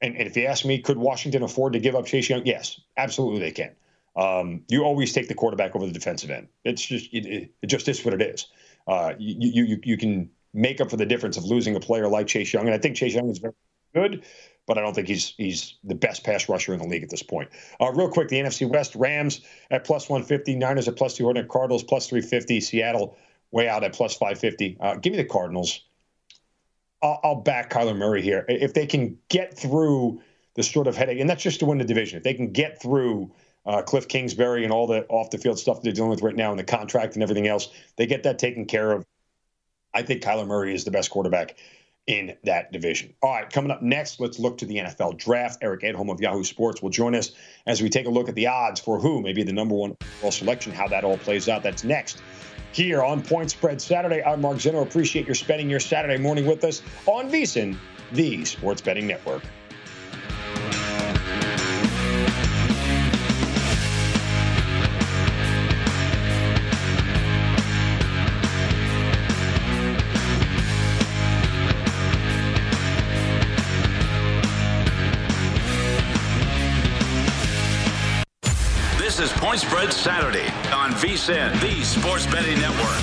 [0.00, 2.44] And, and if you ask me, could Washington afford to give up Chase Young?
[2.44, 3.74] Yes, absolutely they can.
[4.16, 6.48] Um, you always take the quarterback over the defensive end.
[6.64, 8.46] It's just it, it just is what it is.
[8.86, 12.26] Uh, you, you you can make up for the difference of losing a player like
[12.26, 12.66] Chase Young.
[12.66, 13.52] And I think Chase Young is very
[13.94, 14.24] good,
[14.66, 17.22] but I don't think he's he's the best pass rusher in the league at this
[17.22, 17.50] point.
[17.80, 21.84] Uh, real quick, the NFC West: Rams at plus 150, Niners at plus 200, Cardinals
[21.84, 23.16] plus 350, Seattle
[23.50, 24.78] way out at plus 550.
[24.80, 25.82] Uh, give me the Cardinals.
[27.02, 30.22] I'll, I'll back Kyler Murray here if they can get through
[30.54, 32.16] the sort of headache, and that's just to win the division.
[32.16, 33.30] If they can get through
[33.66, 36.50] uh, Cliff Kingsbury and all the off the field stuff they're dealing with right now
[36.50, 39.04] and the contract and everything else, they get that taken care of.
[39.94, 41.56] I think Kyler Murray is the best quarterback
[42.06, 43.14] in that division.
[43.22, 45.58] All right, coming up next, let's look to the NFL draft.
[45.62, 47.32] Eric Edholm of Yahoo Sports will join us
[47.66, 49.96] as we take a look at the odds for who may be the number one
[50.18, 51.62] overall selection, how that all plays out.
[51.62, 52.22] That's next
[52.76, 54.22] here on Point Spread Saturday.
[54.22, 54.82] I'm Mark Zinno.
[54.82, 57.74] Appreciate your spending your Saturday morning with us on VSIN,
[58.12, 59.42] the Sports Betting Network.
[78.98, 80.52] This is Point Spread Saturday
[80.86, 83.02] on VSIN, the Sports Betting Network.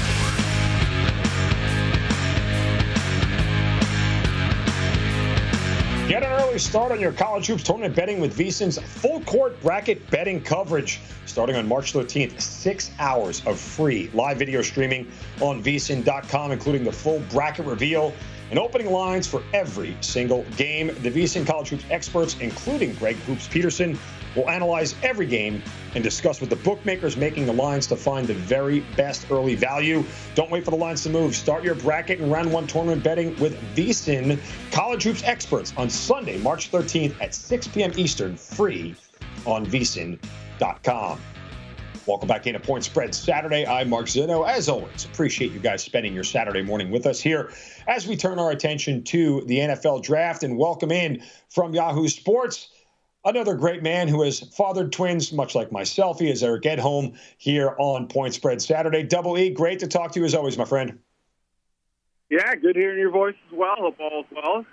[6.07, 10.09] Get an early start on your college hoops tournament betting with VSIN's full court bracket
[10.09, 11.01] betting coverage.
[11.25, 16.91] Starting on March 13th, six hours of free live video streaming on VSIN.com, including the
[16.91, 18.13] full bracket reveal
[18.49, 20.87] and opening lines for every single game.
[21.01, 23.99] The VSIN College Hoops experts, including Greg Hoops Peterson,
[24.35, 25.61] will analyze every game
[25.95, 30.03] and discuss with the bookmakers making the lines to find the very best early value.
[30.35, 31.35] Don't wait for the lines to move.
[31.35, 34.39] Start your bracket and round one tournament betting with VSIN
[34.71, 37.91] College Hoops experts on Sunday, March 13th at 6 p.m.
[37.95, 38.95] Eastern, free
[39.45, 41.19] on VSIN.com.
[42.05, 43.65] Welcome back into Point Spread Saturday.
[43.65, 44.45] I'm Mark Zinno.
[44.45, 47.53] As always, appreciate you guys spending your Saturday morning with us here
[47.87, 52.72] as we turn our attention to the NFL draft and welcome in from Yahoo Sports.
[53.25, 56.19] Another great man who has fathered twins, much like myself.
[56.19, 59.01] He is Eric Edholm here on Point Spread Saturday.
[59.03, 60.99] Double E, great to talk to you as always, my friend.
[62.29, 63.75] Yeah, good hearing your voice as well.
[63.77, 64.65] Hope all is well.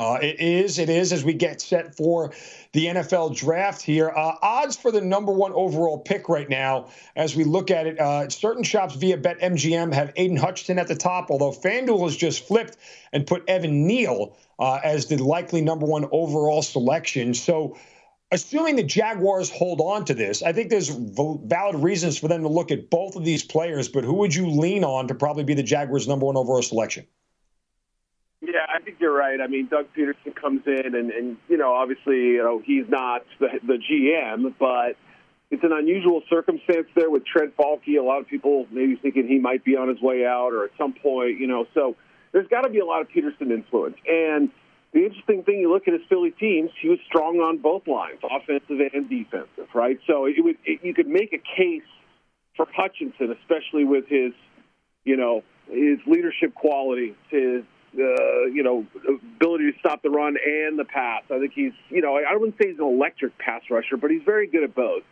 [0.00, 0.78] Uh, it is.
[0.78, 2.32] It is as we get set for
[2.72, 4.08] the NFL draft here.
[4.08, 8.00] Uh, odds for the number one overall pick right now, as we look at it,
[8.00, 12.48] uh, certain shops via BetMGM have Aidan Hutchinson at the top, although FanDuel has just
[12.48, 12.78] flipped
[13.12, 17.34] and put Evan Neal uh, as the likely number one overall selection.
[17.34, 17.76] So,
[18.32, 22.48] assuming the Jaguars hold on to this, I think there's valid reasons for them to
[22.48, 23.86] look at both of these players.
[23.86, 27.06] But who would you lean on to probably be the Jaguars' number one overall selection?
[28.42, 29.38] Yeah, I think you're right.
[29.40, 33.22] I mean, Doug Pederson comes in, and, and you know, obviously, you know, he's not
[33.38, 34.96] the, the GM, but
[35.50, 37.98] it's an unusual circumstance there with Trent Baalke.
[37.98, 40.70] A lot of people maybe thinking he might be on his way out, or at
[40.78, 41.66] some point, you know.
[41.74, 41.96] So
[42.32, 43.96] there's got to be a lot of Pederson influence.
[44.08, 44.50] And
[44.94, 48.20] the interesting thing, you look at his Philly teams, he was strong on both lines,
[48.24, 49.98] offensive and defensive, right?
[50.06, 51.82] So it would it, you could make a case
[52.56, 54.32] for Hutchinson, especially with his,
[55.04, 57.64] you know, his leadership qualities, his
[57.98, 58.86] uh, you know,
[59.36, 61.22] ability to stop the run and the pass.
[61.30, 64.22] I think he's, you know, I wouldn't say he's an electric pass rusher, but he's
[64.24, 65.02] very good at both.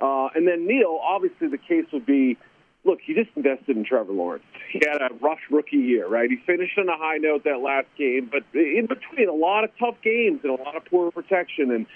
[0.00, 2.36] Uh, and then Neal, obviously, the case would be,
[2.84, 4.44] look, he just invested in Trevor Lawrence.
[4.72, 6.28] He had a rough rookie year, right?
[6.28, 9.70] He finished on a high note that last game, but in between, a lot of
[9.78, 11.86] tough games and a lot of poor protection, and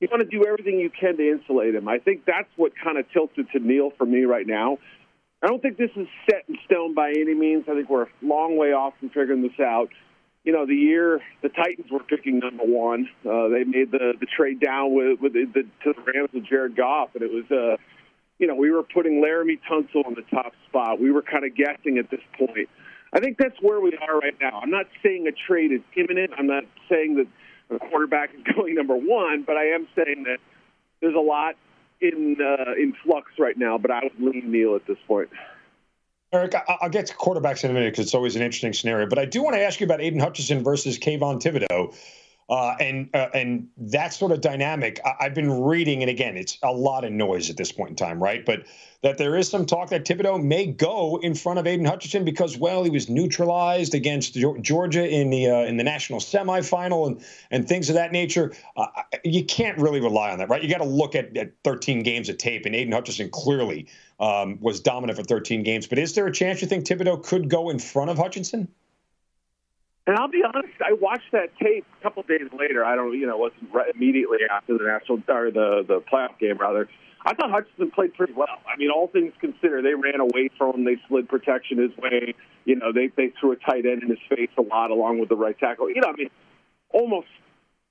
[0.00, 1.88] you want to do everything you can to insulate him.
[1.88, 4.78] I think that's what kind of tilted to Neal for me right now.
[5.42, 7.64] I don't think this is set in stone by any means.
[7.68, 9.88] I think we're a long way off from figuring this out.
[10.44, 14.26] You know, the year the Titans were picking number one, uh, they made the the
[14.26, 17.44] trade down with with the, the to the Rams with Jared Goff, and it was
[17.50, 17.76] uh,
[18.40, 20.98] you know, we were putting Laremy Tunsil in the top spot.
[20.98, 22.68] We were kind of guessing at this point.
[23.12, 24.60] I think that's where we are right now.
[24.62, 26.32] I'm not saying a trade is imminent.
[26.38, 30.38] I'm not saying that a quarterback is going number one, but I am saying that
[31.00, 31.56] there's a lot
[32.00, 35.30] in uh, in flux right now, but I would lean Neal at this point.
[36.32, 39.08] Eric, I'll get to quarterbacks in a minute because it's always an interesting scenario.
[39.08, 41.96] But I do want to ask you about Aidan Hutchinson versus Kayvon Thibodeaux.
[42.50, 46.58] Uh, and uh, and that sort of dynamic, I, have been reading, and again, it's
[46.64, 48.44] a lot of noise at this point in time, right?
[48.44, 48.64] But
[49.02, 52.58] that there is some talk that Thibodeaux may go in front of Aidan Hutchinson because,
[52.58, 57.68] well, he was neutralized against Georgia in the uh, in the national semifinal and and
[57.68, 58.52] things of that nature.
[58.76, 58.86] Uh,
[59.22, 60.60] you can't really rely on that, right?
[60.60, 63.86] You got to look at, at 13 games of tape, and Aidan Hutchinson clearly
[64.18, 65.86] um, was dominant for 13 games.
[65.86, 68.66] But is there a chance you think Thibodeaux could go in front of Hutchinson?
[70.10, 72.84] And I'll be honest, I watched that tape a couple days later.
[72.84, 76.36] I don't, you know, it wasn't right immediately after the national or the the playoff
[76.40, 76.88] game rather.
[77.24, 78.58] I thought Hutchinson played pretty well.
[78.66, 80.84] I mean, all things considered, they ran away from him.
[80.84, 82.34] They slid protection his way.
[82.64, 85.28] You know, they they threw a tight end in his face a lot, along with
[85.28, 85.88] the right tackle.
[85.88, 86.30] You know, I mean,
[86.92, 87.28] almost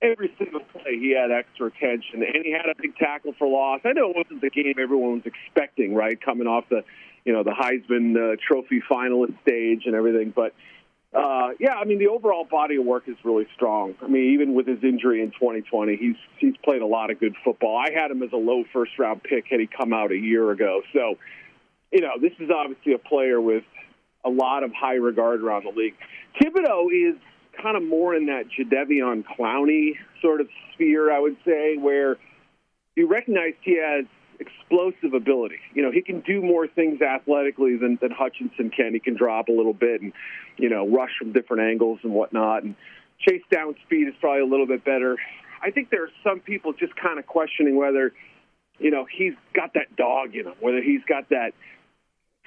[0.01, 3.79] every single play he had extra attention, and he had a big tackle for loss.
[3.85, 6.83] I know it wasn't the game everyone was expecting, right, coming off the,
[7.23, 10.53] you know, the Heisman uh, Trophy finalist stage and everything, but
[11.13, 13.95] Uh, yeah, I mean the overall body of work is really strong.
[14.01, 17.35] I mean, even with his injury in 2020, he's he's played a lot of good
[17.43, 17.77] football.
[17.77, 20.51] I had him as a low first round pick had he come out a year
[20.51, 20.81] ago.
[20.93, 21.15] So,
[21.91, 23.63] you know, this is obviously a player with
[24.23, 25.95] a lot of high regard around the league.
[26.39, 27.15] Thibodeaux is
[27.59, 32.17] kind of more in that Jadeveon Clowney sort of sphere, I would say, where
[32.95, 34.05] you recognize he has
[34.39, 35.59] explosive ability.
[35.73, 38.93] You know, he can do more things athletically than, than Hutchinson can.
[38.93, 40.13] He can drop a little bit and,
[40.57, 42.63] you know, rush from different angles and whatnot.
[42.63, 42.75] And
[43.19, 45.17] chase down speed is probably a little bit better.
[45.61, 48.13] I think there are some people just kind of questioning whether,
[48.79, 51.51] you know, he's got that dog in him, whether he's got that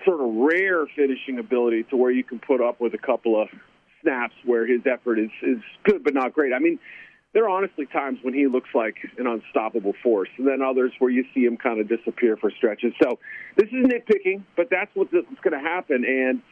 [0.04, 3.48] sort of rare finishing ability to where you can put up with a couple of
[4.00, 6.52] snaps where his effort is, is good but not great.
[6.52, 6.78] I mean,
[7.32, 11.10] there are honestly times when he looks like an unstoppable force, and then others where
[11.10, 12.92] you see him kind of disappear for stretches.
[13.02, 13.18] So
[13.56, 16.04] this is nitpicking, but that's what's going to happen.
[16.04, 16.42] And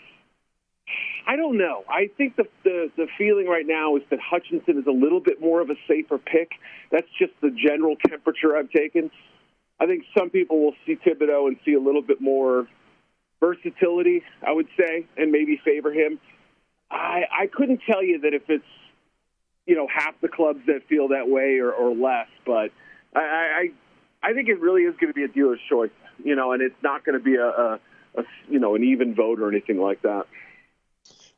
[1.27, 1.85] I don't know.
[1.89, 5.41] I think the, the the feeling right now is that Hutchinson is a little bit
[5.41, 6.53] more of a safer pick.
[6.91, 9.11] That's just the general temperature I've taken.
[9.79, 12.67] I think some people will see Thibodeaux and see a little bit more
[13.39, 16.19] versatility, I would say, and maybe favor him.
[16.91, 18.65] I I couldn't tell you that if it's
[19.67, 22.71] you know half the clubs that feel that way or, or less, but
[23.15, 23.71] I, I
[24.23, 25.91] I think it really is going to be a dealer's choice,
[26.23, 27.81] you know, and it's not going to be a, a,
[28.17, 30.27] a you know an even vote or anything like that.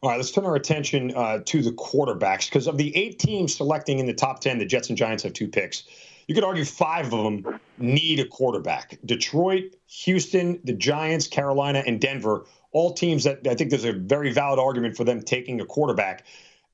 [0.02, 3.54] All right, let's turn our attention uh, to the quarterbacks because of the eight teams
[3.54, 5.84] selecting in the top 10, the Jets and Giants have two picks.
[6.26, 12.00] You could argue five of them need a quarterback Detroit, Houston, the Giants, Carolina, and
[12.00, 15.64] Denver, all teams that I think there's a very valid argument for them taking a
[15.64, 16.24] quarterback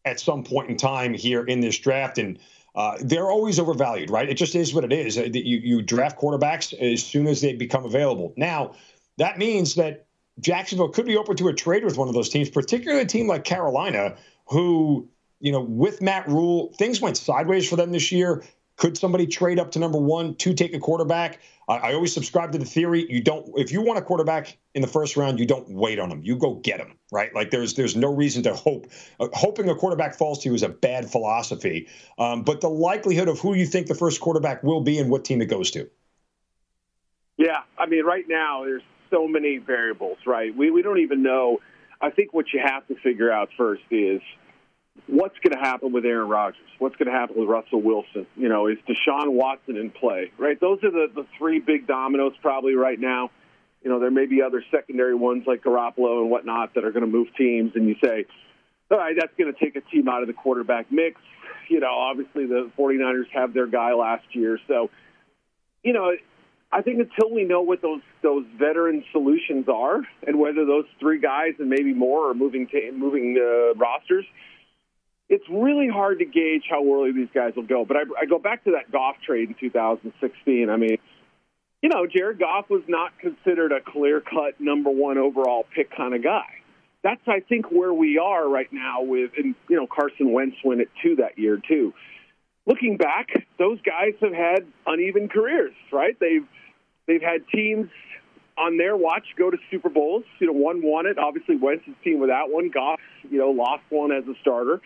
[0.08, 2.18] at some point in time here in this draft.
[2.18, 2.38] And
[2.74, 4.28] uh, they're always overvalued, right?
[4.28, 5.18] It just is what it is.
[5.18, 8.32] Uh, you, you draft quarterbacks as soon as they become available.
[8.36, 8.74] Now,
[9.16, 10.06] that means that
[10.40, 13.26] Jacksonville could be open to a trade with one of those teams, particularly a team
[13.26, 14.16] like Carolina,
[14.46, 15.08] who,
[15.40, 18.44] you know, with Matt Rhule, things went sideways for them this year.
[18.78, 21.40] Could somebody trade up to number one to take a quarterback?
[21.68, 24.82] I, I always subscribe to the theory you don't if you want a quarterback in
[24.82, 26.22] the first round, you don't wait on him.
[26.22, 27.34] You go get him, right?
[27.34, 28.86] Like there's there's no reason to hope.
[29.18, 31.88] Uh, hoping a quarterback falls to you is a bad philosophy.
[32.18, 35.24] Um, but the likelihood of who you think the first quarterback will be and what
[35.24, 35.90] team it goes to.
[37.36, 40.56] Yeah, I mean, right now there's so many variables, right?
[40.56, 41.58] We we don't even know.
[42.00, 44.20] I think what you have to figure out first is
[45.06, 46.60] what's going to happen with Aaron Rodgers?
[46.78, 48.26] What's going to happen with Russell Wilson?
[48.36, 50.32] You know, is Deshaun Watson in play?
[50.38, 50.58] Right?
[50.60, 53.30] Those are the the three big dominoes probably right now.
[53.82, 57.04] You know, there may be other secondary ones like Garoppolo and whatnot that are going
[57.04, 58.26] to move teams, and you say,
[58.90, 61.20] all right, that's going to take a team out of the quarterback mix.
[61.68, 64.90] You know, obviously the 49ers have their guy last year, so
[65.82, 66.12] you know,
[66.70, 71.18] I think until we know what those those veteran solutions are and whether those three
[71.18, 74.26] guys and maybe more are moving to, moving uh, rosters,
[75.28, 77.84] it's really hard to gauge how early these guys will go.
[77.84, 80.70] But I, I go back to that Goff trade in 2016.
[80.70, 80.98] I mean,
[81.82, 86.14] you know, Jared Goff was not considered a clear cut number one overall pick kind
[86.14, 86.46] of guy.
[87.04, 90.80] That's I think where we are right now with and you know Carson Wentz went
[90.80, 91.94] it two that year too
[92.68, 96.16] looking back, those guys have had uneven careers, right?
[96.20, 96.46] They've
[97.06, 97.88] they've had teams
[98.56, 100.24] on their watch go to Super Bowls.
[100.38, 101.18] You know, one won it.
[101.18, 102.70] Obviously, Wentz's team without one.
[102.70, 104.80] Goff, you know, lost one as a starter,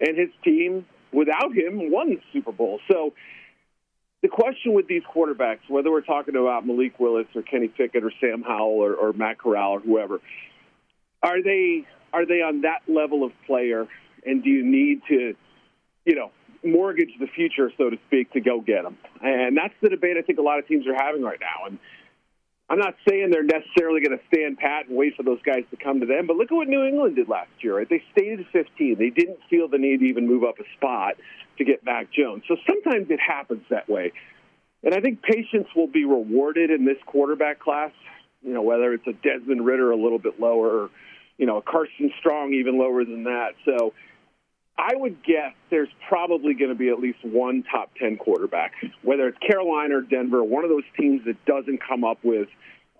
[0.00, 2.80] and his team without him won the Super Bowl.
[2.90, 3.12] So.
[4.20, 8.10] The question with these quarterbacks, whether we're talking about Malik Willis or Kenny Pickett or
[8.20, 10.20] Sam Howell or, or Matt Corral or whoever,
[11.22, 13.86] are they are they on that level of player?
[14.26, 15.36] And do you need to,
[16.04, 16.32] you know,
[16.64, 18.96] mortgage the future, so to speak, to go get them.
[19.22, 21.66] And that's the debate I think a lot of teams are having right now.
[21.66, 21.78] And
[22.70, 25.76] I'm not saying they're necessarily going to stand pat and wait for those guys to
[25.76, 27.78] come to them, but look at what New England did last year.
[27.78, 27.88] Right?
[27.88, 28.96] They stayed at 15.
[28.98, 31.14] They didn't feel the need to even move up a spot
[31.56, 32.44] to get Mac Jones.
[32.46, 34.12] So sometimes it happens that way.
[34.82, 37.92] And I think patience will be rewarded in this quarterback class.
[38.42, 40.90] You know, whether it's a Desmond Ridder a little bit lower, or,
[41.38, 43.54] you know, a Carson Strong even lower than that.
[43.64, 43.94] So
[44.78, 49.26] I would guess there's probably going to be at least one top 10 quarterback, whether
[49.26, 52.48] it's Carolina or Denver, one of those teams that doesn't come up with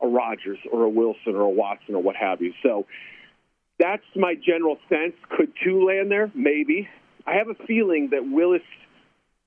[0.03, 2.53] a Rodgers or a Wilson or a Watson or what have you.
[2.64, 2.87] So
[3.79, 5.14] that's my general sense.
[5.31, 6.33] Could two land there?
[6.35, 6.89] Maybe.
[7.24, 8.62] I have a feeling that Willis,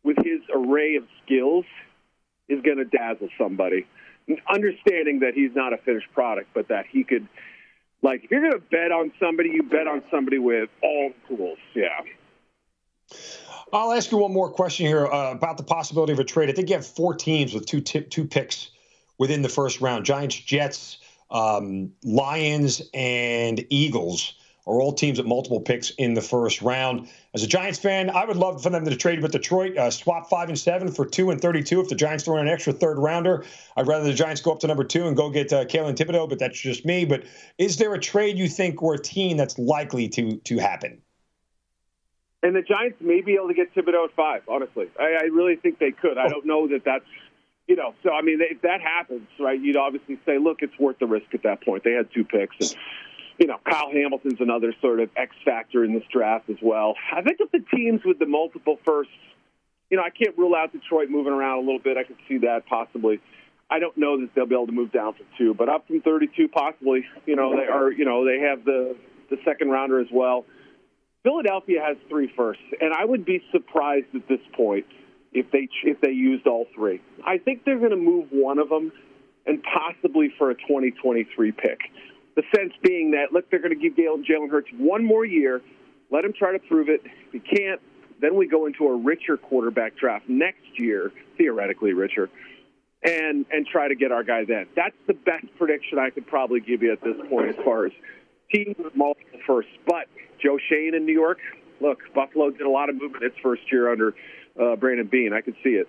[0.03, 1.65] with his array of skills,
[2.47, 3.87] is going to dazzle somebody.
[4.49, 7.27] Understanding that he's not a finished product, but that he could,
[8.01, 11.57] like, if you're going to bet on somebody, you bet on somebody with all tools.
[11.75, 11.99] Yeah.
[13.73, 16.49] I'll ask you one more question here uh, about the possibility of a trade.
[16.49, 18.71] I think you have four teams with two t- two picks
[19.17, 20.97] within the first round: Giants, Jets,
[21.29, 24.33] um, Lions, and Eagles.
[24.67, 27.07] are all teams with multiple picks in the first round.
[27.33, 30.29] As a Giants fan, I would love for them to trade with Detroit, uh, swap
[30.29, 31.79] five and seven for two and 32.
[31.79, 33.45] If the Giants throw in an extra third rounder,
[33.77, 36.27] I'd rather the Giants go up to number two and go get uh, Kayvon Thibodeaux,
[36.27, 37.05] but that's just me.
[37.05, 37.23] But
[37.57, 41.01] is there a trade you think or a team that's likely to to happen?
[42.43, 44.41] And the Giants may be able to get Thibodeaux at five.
[44.47, 46.17] Honestly, I, I really think they could.
[46.17, 46.29] I oh.
[46.29, 47.05] don't know that that's
[47.67, 47.93] you know.
[48.03, 51.27] So I mean, if that happens, right, you'd obviously say, look, it's worth the risk
[51.33, 51.83] at that point.
[51.83, 52.55] They had two picks.
[52.59, 52.75] And,
[53.37, 56.95] you know, Kyle Hamilton's another sort of X factor in this draft as well.
[57.11, 59.13] I think of the teams with the multiple firsts,
[59.89, 61.97] you know, I can't rule out Detroit moving around a little bit.
[61.97, 63.19] I could see that possibly.
[63.69, 66.01] I don't know that they'll be able to move down from two, but up from
[66.01, 67.05] 32 possibly.
[67.25, 67.91] You know, they are.
[67.91, 68.95] You know, they have the
[69.29, 70.45] the second rounder as well.
[71.23, 74.85] Philadelphia has three firsts, and I would be surprised at this point
[75.31, 77.01] if they if they used all three.
[77.25, 78.91] I think they're going to move one of them,
[79.45, 81.79] and possibly for a 2023 pick.
[82.35, 85.61] The sense being that look, they're going to give Jalen Hurts one more year,
[86.09, 87.01] let him try to prove it.
[87.05, 87.81] If he can't,
[88.19, 92.29] then we go into a richer quarterback draft next year, theoretically richer,
[93.03, 94.65] and and try to get our guy then.
[94.75, 97.91] That's the best prediction I could probably give you at this point as far as
[98.51, 99.71] teams with multiple firsts.
[99.85, 100.07] But
[100.41, 101.39] Joe Schoen in New York.
[101.79, 104.13] Look, Buffalo did a lot of movement its first year under
[104.61, 105.33] uh, Brandon Beane.
[105.33, 105.87] I could see it.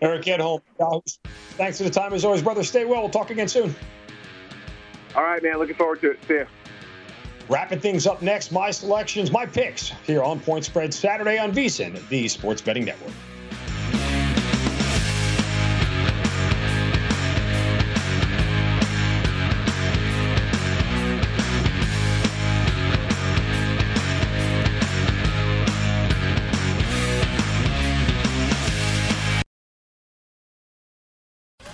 [0.00, 0.60] Eric Edholm,
[1.52, 2.64] thanks for the time as always, brother.
[2.64, 3.02] Stay well.
[3.02, 3.74] We'll talk again soon.
[5.14, 5.58] All right, man.
[5.58, 6.18] Looking forward to it.
[6.26, 6.44] See ya.
[7.48, 12.08] Wrapping things up next, my selections, my picks here on Point Spread Saturday on VSIN,
[12.08, 13.12] the Sports Betting Network.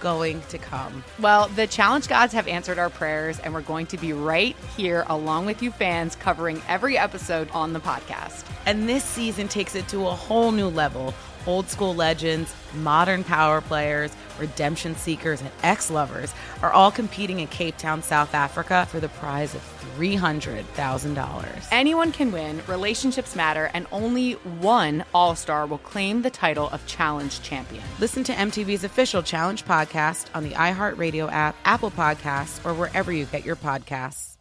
[0.00, 1.04] going to come.
[1.18, 5.04] Well, the challenge gods have answered our prayers, and we're going to be right here
[5.08, 8.44] along with you fans covering every episode on the podcast.
[8.66, 11.14] And this season takes it to a whole new level.
[11.46, 17.46] Old school legends, modern power players, redemption seekers, and ex lovers are all competing in
[17.46, 21.68] Cape Town, South Africa for the prize of $300,000.
[21.72, 26.86] Anyone can win, relationships matter, and only one All Star will claim the title of
[26.86, 27.82] Challenge Champion.
[27.98, 33.24] Listen to MTV's official Challenge podcast on the iHeartRadio app, Apple Podcasts, or wherever you
[33.24, 34.36] get your podcasts.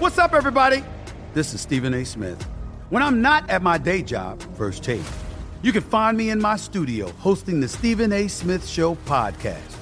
[0.00, 0.82] What's up, everybody?
[1.32, 2.04] This is Stephen A.
[2.04, 2.42] Smith.
[2.90, 5.00] When I'm not at my day job, First Take,
[5.62, 8.26] you can find me in my studio hosting the Stephen A.
[8.26, 9.81] Smith Show podcast.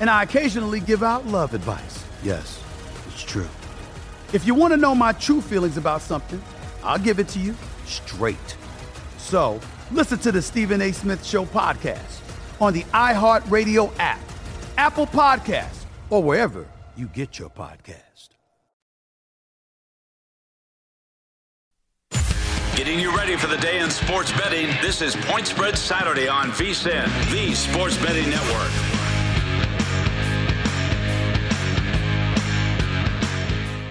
[0.00, 2.04] And I occasionally give out love advice.
[2.22, 2.62] Yes,
[3.08, 3.48] it's true.
[4.32, 6.42] If you want to know my true feelings about something,
[6.82, 8.56] I'll give it to you straight.
[9.18, 10.92] So listen to the Stephen A.
[10.92, 12.20] Smith Show podcast
[12.60, 14.20] on the iHeartRadio app,
[14.78, 16.66] Apple Podcasts, or wherever
[16.96, 17.98] you get your podcast.
[22.76, 24.66] Getting you ready for the day in sports betting.
[24.80, 28.91] This is Point Spread Saturday on VSIN, the Sports Betting Network.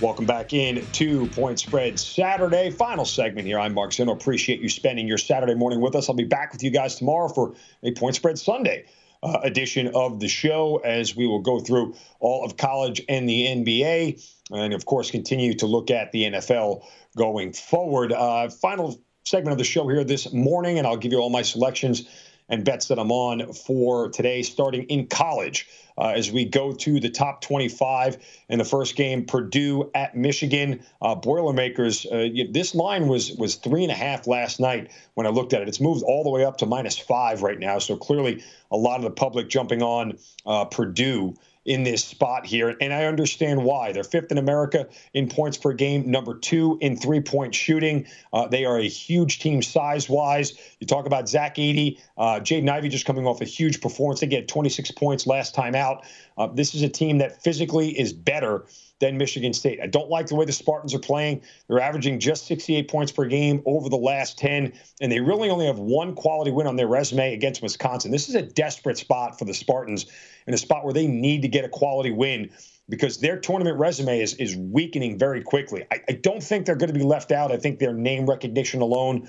[0.00, 3.58] Welcome back in to Point Spread Saturday, final segment here.
[3.58, 4.12] I'm Mark Zinno.
[4.12, 6.10] Appreciate you spending your Saturday morning with us.
[6.10, 8.84] I'll be back with you guys tomorrow for a Point Spread Sunday.
[9.22, 13.46] uh, edition of the show as we will go through all of college and the
[13.46, 14.22] NBA,
[14.52, 16.84] and of course, continue to look at the NFL
[17.16, 18.12] going forward.
[18.12, 21.42] Uh, final segment of the show here this morning, and I'll give you all my
[21.42, 22.08] selections
[22.48, 25.68] and bets that I'm on for today, starting in college.
[25.98, 28.18] Uh, as we go to the top 25
[28.50, 30.84] in the first game, Purdue at Michigan.
[31.00, 32.04] Uh, Boilermakers.
[32.04, 35.62] Uh, this line was was three and a half last night when I looked at
[35.62, 35.68] it.
[35.68, 37.78] It's moved all the way up to minus five right now.
[37.78, 41.34] So clearly, a lot of the public jumping on uh, Purdue
[41.66, 42.76] in this spot here.
[42.80, 43.92] And I understand why.
[43.92, 48.06] They're fifth in America in points per game, number two in three point shooting.
[48.32, 50.54] Uh, they are a huge team size wise.
[50.80, 54.20] You talk about Zach Edey, uh, Jaden Ivey just coming off a huge performance.
[54.20, 56.06] They get 26 points last time out.
[56.38, 58.64] Uh, this is a team that physically is better
[58.98, 59.80] than Michigan State.
[59.82, 61.42] I don't like the way the Spartans are playing.
[61.68, 65.66] They're averaging just 68 points per game over the last 10, and they really only
[65.66, 68.10] have one quality win on their resume against Wisconsin.
[68.10, 70.06] This is a desperate spot for the Spartans
[70.46, 72.50] in a spot where they need to get a quality win
[72.88, 75.84] because their tournament resume is, is weakening very quickly.
[75.90, 77.52] I, I don't think they're going to be left out.
[77.52, 79.28] I think their name recognition alone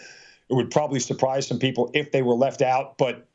[0.49, 3.27] it would probably surprise some people if they were left out, but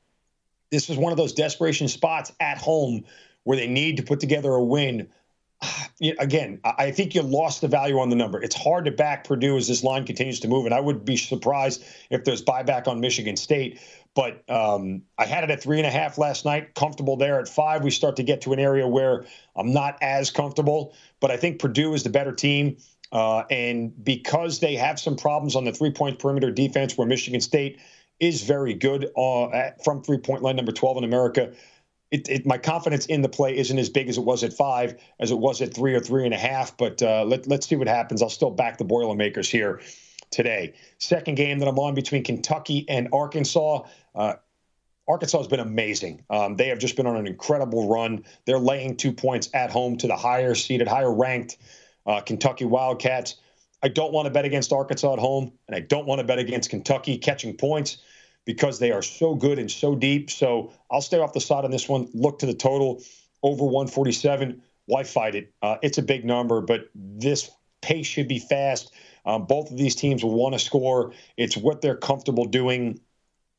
[0.70, 3.04] this is one of those desperation spots at home
[3.44, 5.08] where they need to put together a win
[6.18, 8.42] again, I think you lost the value on the number.
[8.42, 11.16] It's hard to back Purdue as this line continues to move, and I would be
[11.16, 13.80] surprised if there's buyback on Michigan State.
[14.14, 17.40] But um, I had it at three and a half last night, comfortable there.
[17.40, 19.24] At five, we start to get to an area where
[19.56, 20.94] I'm not as comfortable.
[21.20, 22.76] But I think Purdue is the better team.
[23.10, 27.40] Uh, and because they have some problems on the three point perimeter defense, where Michigan
[27.40, 27.80] State
[28.20, 31.52] is very good uh, at, from three point line, number 12 in America,
[32.12, 34.94] it, it, my confidence in the play isn't as big as it was at five,
[35.18, 36.76] as it was at three or three and a half.
[36.76, 38.22] But uh, let, let's see what happens.
[38.22, 39.80] I'll still back the Boilermakers here
[40.30, 40.74] today.
[40.98, 43.84] Second game that I'm on between Kentucky and Arkansas.
[44.14, 44.34] Uh,
[45.08, 46.22] Arkansas has been amazing.
[46.28, 48.24] Um, they have just been on an incredible run.
[48.44, 51.56] They're laying two points at home to the higher seeded, higher ranked
[52.06, 53.36] uh, Kentucky Wildcats.
[53.82, 56.38] I don't want to bet against Arkansas at home, and I don't want to bet
[56.38, 57.96] against Kentucky catching points
[58.44, 60.30] because they are so good and so deep.
[60.30, 62.08] So I'll stay off the side on this one.
[62.14, 63.02] Look to the total
[63.42, 64.62] over 147.
[64.86, 65.52] Why fight it?
[65.62, 67.50] Uh, it's a big number, but this
[67.82, 68.92] pace should be fast.
[69.24, 71.12] Um, both of these teams will want to score.
[71.36, 73.00] It's what they're comfortable doing.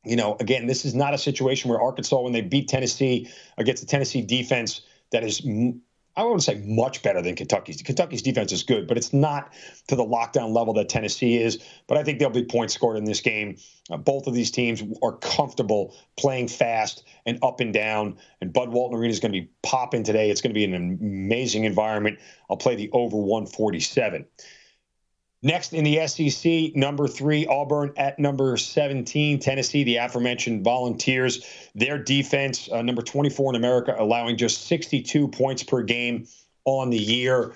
[0.05, 3.81] You know, again, this is not a situation where Arkansas, when they beat Tennessee against
[3.81, 4.81] the Tennessee defense
[5.11, 5.45] that is
[6.15, 7.81] I wouldn't say much better than Kentucky's.
[7.81, 9.51] Kentucky's defense is good, but it's not
[9.87, 11.63] to the lockdown level that Tennessee is.
[11.87, 13.57] But I think there'll be points scored in this game.
[13.89, 18.17] Uh, both of these teams are comfortable playing fast and up and down.
[18.41, 20.29] And Bud Walton Arena is going to be popping today.
[20.29, 22.19] It's going to be an amazing environment.
[22.49, 24.25] I'll play the over 147.
[25.45, 31.45] Next in the SEC, number three, Auburn at number 17, Tennessee, the aforementioned Volunteers.
[31.75, 36.27] Their defense, uh, number 24 in America, allowing just 62 points per game
[36.63, 37.53] on the year.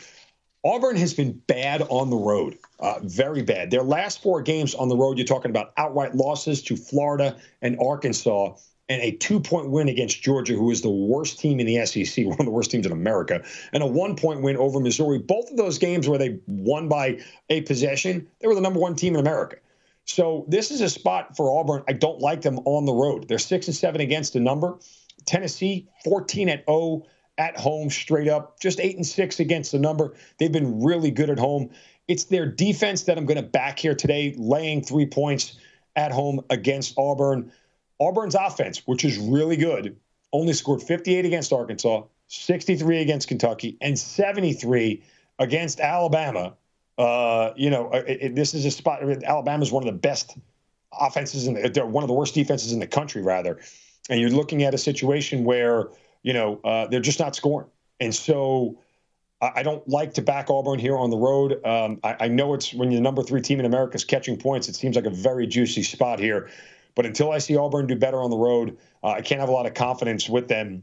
[0.65, 3.71] Auburn has been bad on the road, uh, very bad.
[3.71, 7.77] Their last four games on the road, you're talking about outright losses to Florida and
[7.79, 8.55] Arkansas
[8.89, 12.25] and a two point win against Georgia, who is the worst team in the SEC,
[12.25, 15.19] one of the worst teams in America, and a one point win over Missouri.
[15.19, 17.19] Both of those games where they won by
[17.49, 19.57] a possession, they were the number one team in America.
[20.05, 21.83] So this is a spot for Auburn.
[21.87, 23.27] I don't like them on the road.
[23.27, 24.77] They're six and seven against the number.
[25.25, 27.03] Tennessee, 14 at 0
[27.37, 30.15] at home, straight up, just eight and six against the number.
[30.39, 31.69] They've been really good at home.
[32.07, 35.57] It's their defense that I'm going to back here today, laying three points
[35.95, 37.51] at home against Auburn.
[37.99, 39.97] Auburn's offense, which is really good,
[40.33, 45.03] only scored 58 against Arkansas, 63 against Kentucky, and 73
[45.39, 46.53] against Alabama.
[46.97, 49.01] Uh, you know, uh, it, it, this is a spot.
[49.23, 50.37] Alabama is one of the best
[50.99, 53.59] offenses, and they're one of the worst defenses in the country, rather.
[54.09, 55.89] And you're looking at a situation where
[56.23, 57.67] you know uh, they're just not scoring,
[57.99, 58.79] and so
[59.39, 61.63] I don't like to back Auburn here on the road.
[61.63, 64.35] Um, I, I, know it's when you're the number three team in America is catching
[64.35, 64.67] points.
[64.67, 66.49] It seems like a very juicy spot here.
[66.97, 69.51] But until I see Auburn do better on the road, uh, I can't have a
[69.51, 70.81] lot of confidence with them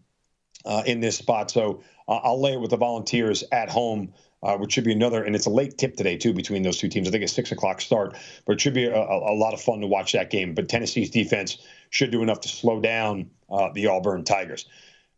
[0.64, 1.50] uh, in this spot.
[1.50, 4.14] So uh, I'll lay it with the Volunteers at home.
[4.42, 6.86] Uh, which should be another, and it's a late tip today too between those two
[6.86, 7.08] teams.
[7.08, 9.80] I think it's six o'clock start, but it should be a, a, lot of fun
[9.80, 10.52] to watch that game.
[10.52, 11.56] But Tennessee's defense
[11.88, 14.66] should do enough to slow down uh, the Auburn Tigers.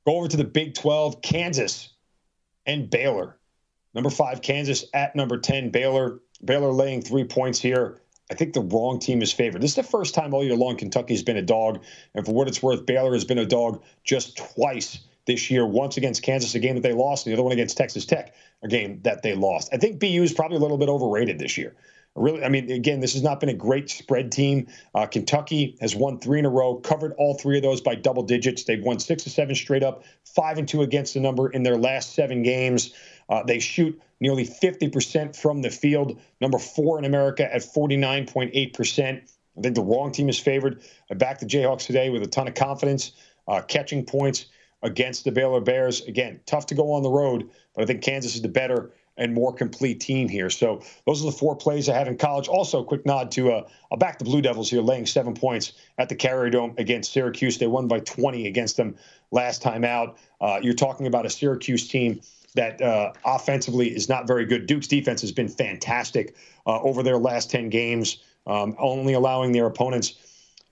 [0.07, 1.89] Go over to the Big 12, Kansas
[2.67, 3.37] and Baylor.
[3.95, 6.21] Number five, Kansas at number 10, Baylor.
[6.45, 8.01] Baylor laying three points here.
[8.31, 9.63] I think the wrong team is favored.
[9.63, 11.83] This is the first time all year long Kentucky's been a dog.
[12.15, 15.65] And for what it's worth, Baylor has been a dog just twice this year.
[15.67, 18.35] Once against Kansas, a game that they lost, and the other one against Texas Tech,
[18.63, 19.69] a game that they lost.
[19.73, 21.75] I think BU is probably a little bit overrated this year.
[22.17, 24.69] Really, I mean, again, this has not been a great spread team.
[24.95, 28.23] Uh, Kentucky has won three in a row, covered all three of those by double
[28.23, 28.65] digits.
[28.65, 31.77] They've won six to seven straight up, five and two against the number in their
[31.77, 32.95] last seven games.
[33.29, 39.23] Uh, they shoot nearly 50% from the field, number four in America at 49.8%.
[39.57, 40.83] I think the wrong team is favored.
[41.11, 43.13] I back the Jayhawks today with a ton of confidence,
[43.49, 44.47] uh, catching points
[44.83, 46.03] against the Baylor Bears.
[46.03, 49.33] Again, tough to go on the road, but I think Kansas is the better and
[49.33, 50.51] more complete team here.
[50.51, 52.49] So those are the four plays I have in college.
[52.49, 56.09] Also, quick nod to uh, I'll back the Blue Devils here, laying seven points at
[56.09, 57.59] the Carrier Dome against Syracuse.
[57.59, 58.97] They won by 20 against them
[59.31, 60.19] last time out.
[60.41, 62.21] Uh, you're talking about a Syracuse team
[62.57, 64.67] that uh, offensively is not very good.
[64.67, 66.35] Duke's defense has been fantastic
[66.67, 70.15] uh, over their last 10 games, um, only allowing their opponents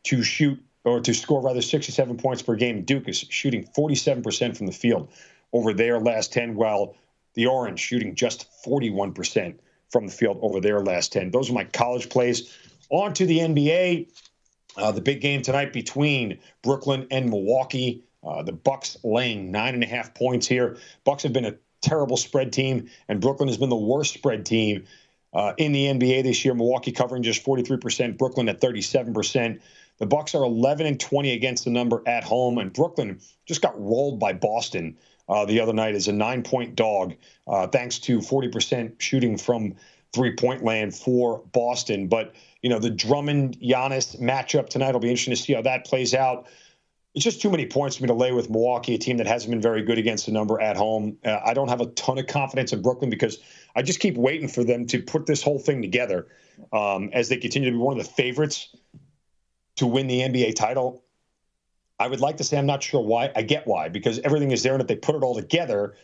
[0.05, 2.82] to shoot or to score rather 67 points per game.
[2.82, 5.09] Duke is shooting 47% from the field
[5.53, 6.95] over their last 10, while
[7.35, 9.55] the Orange shooting just 41%
[9.91, 11.30] from the field over their last 10.
[11.30, 12.53] Those are my college plays.
[12.91, 14.09] On to the NBA.
[14.76, 18.05] Uh, the big game tonight between Brooklyn and Milwaukee.
[18.24, 20.76] Uh, the Bucks laying nine and a half points here.
[21.05, 21.55] Bucks have been a
[21.85, 24.85] terrible spread team, and Brooklyn has been the worst spread team
[25.32, 26.55] uh, in the NBA this year.
[26.55, 29.61] Milwaukee covering just 43%, Brooklyn at 37%.
[29.99, 33.80] The Bucks are 11 and 20 against the number at home, and Brooklyn just got
[33.80, 34.97] rolled by Boston
[35.28, 37.14] uh, the other night as a nine point dog,
[37.47, 39.74] uh, thanks to 40% shooting from
[40.12, 42.09] three point land for Boston.
[42.09, 45.87] But, you know, the Drummond Giannis matchup tonight will be interesting to see how that
[45.87, 46.47] plays out.
[47.15, 49.51] It's just too many points for me to lay with Milwaukee, a team that hasn't
[49.51, 51.17] been very good against the number at home.
[51.25, 53.39] Uh, I don't have a ton of confidence in Brooklyn because
[53.77, 56.27] I just keep waiting for them to put this whole thing together
[56.73, 58.75] um, as they continue to be one of the favorites
[59.77, 61.05] to win the NBA title.
[62.01, 63.31] I would like to say I'm not sure why.
[63.37, 65.95] I get why, because everything is there, and if they put it all together,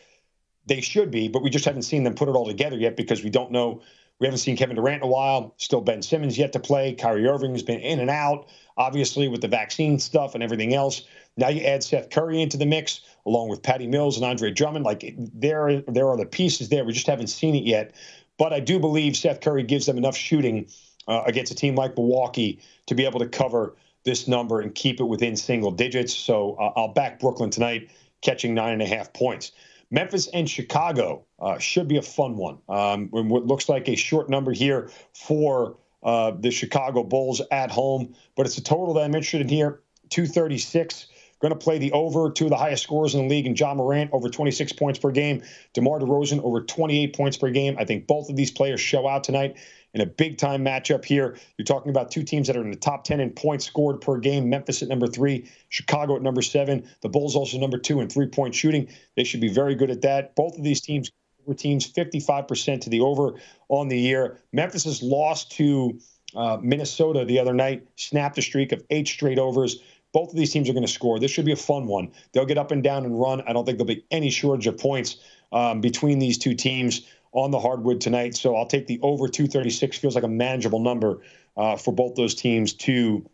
[0.65, 3.23] they should be, but we just haven't seen them put it all together yet because
[3.23, 3.81] we don't know.
[4.19, 5.55] We haven't seen Kevin Durant in a while.
[5.57, 6.93] Still Ben Simmons yet to play.
[6.93, 8.47] Kyrie Irving has been in and out,
[8.77, 11.03] obviously, with the vaccine stuff and everything else.
[11.37, 14.85] Now you add Seth Curry into the mix, along with Patty Mills and Andre Drummond.
[14.85, 16.83] Like there, there are the pieces there.
[16.83, 17.95] We just haven't seen it yet.
[18.37, 20.67] But I do believe Seth Curry gives them enough shooting
[21.07, 24.99] uh, against a team like Milwaukee to be able to cover this number and keep
[24.99, 26.13] it within single digits.
[26.15, 27.91] So uh, I'll back Brooklyn tonight,
[28.21, 29.51] catching nine and a half points.
[29.91, 32.57] Memphis and Chicago uh, should be a fun one.
[32.69, 38.15] Um, what looks like a short number here for uh, the Chicago Bulls at home,
[38.35, 41.07] but it's a total that I'm interested in here 236.
[41.41, 43.73] Going to play the over, two of the highest scorers in the league, and Ja
[43.73, 45.41] Morant over 26 points per game.
[45.73, 47.75] DeMar DeRozan over 28 points per game.
[47.79, 49.57] I think both of these players show out tonight
[49.95, 51.37] in a big time matchup here.
[51.57, 54.17] You're talking about two teams that are in the top 10 in points scored per
[54.17, 54.49] game.
[54.49, 56.87] Memphis at number three, Chicago at number seven.
[57.01, 58.87] The Bulls also number two in three point shooting.
[59.15, 60.35] They should be very good at that.
[60.35, 61.11] Both of these teams
[61.55, 63.33] teams 55% to the over
[63.69, 64.39] on the year.
[64.51, 65.99] Memphis has lost to
[66.35, 69.81] uh, Minnesota the other night, snapped a streak of eight straight overs.
[70.13, 71.19] Both of these teams are going to score.
[71.19, 72.11] This should be a fun one.
[72.31, 73.41] They'll get up and down and run.
[73.47, 75.17] I don't think there'll be any shortage of points
[75.51, 77.01] um, between these two teams
[77.33, 78.35] on the hardwood tonight.
[78.35, 79.97] So I'll take the over 236.
[79.97, 81.21] Feels like a manageable number
[81.55, 83.25] uh, for both those teams to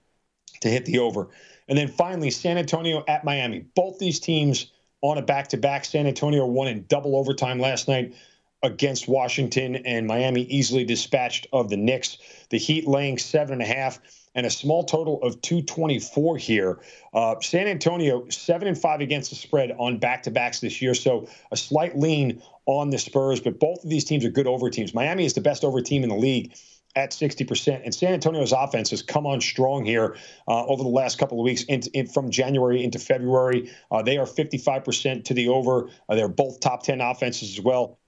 [0.62, 1.30] to hit the over.
[1.68, 3.66] And then finally, San Antonio at Miami.
[3.76, 4.72] Both these teams
[5.02, 5.86] on a back-to-back.
[5.86, 8.16] San Antonio won in double overtime last night
[8.64, 12.18] against Washington, and Miami easily dispatched of the Knicks.
[12.50, 14.00] The Heat laying seven and a half
[14.34, 16.80] and a small total of 224 here.
[17.14, 20.94] Uh, San Antonio, seven and five against the spread on back to backs this year.
[20.94, 24.70] So a slight lean on the Spurs, but both of these teams are good over
[24.70, 24.94] teams.
[24.94, 26.54] Miami is the best over team in the league
[26.96, 27.82] at 60%.
[27.84, 30.18] And San Antonio's offense has come on strong here
[30.48, 33.72] uh, over the last couple of weeks in, in, from January into February.
[33.92, 35.90] Uh, they are 55% to the over.
[36.10, 38.00] Uh, they're both top 10 offenses as well.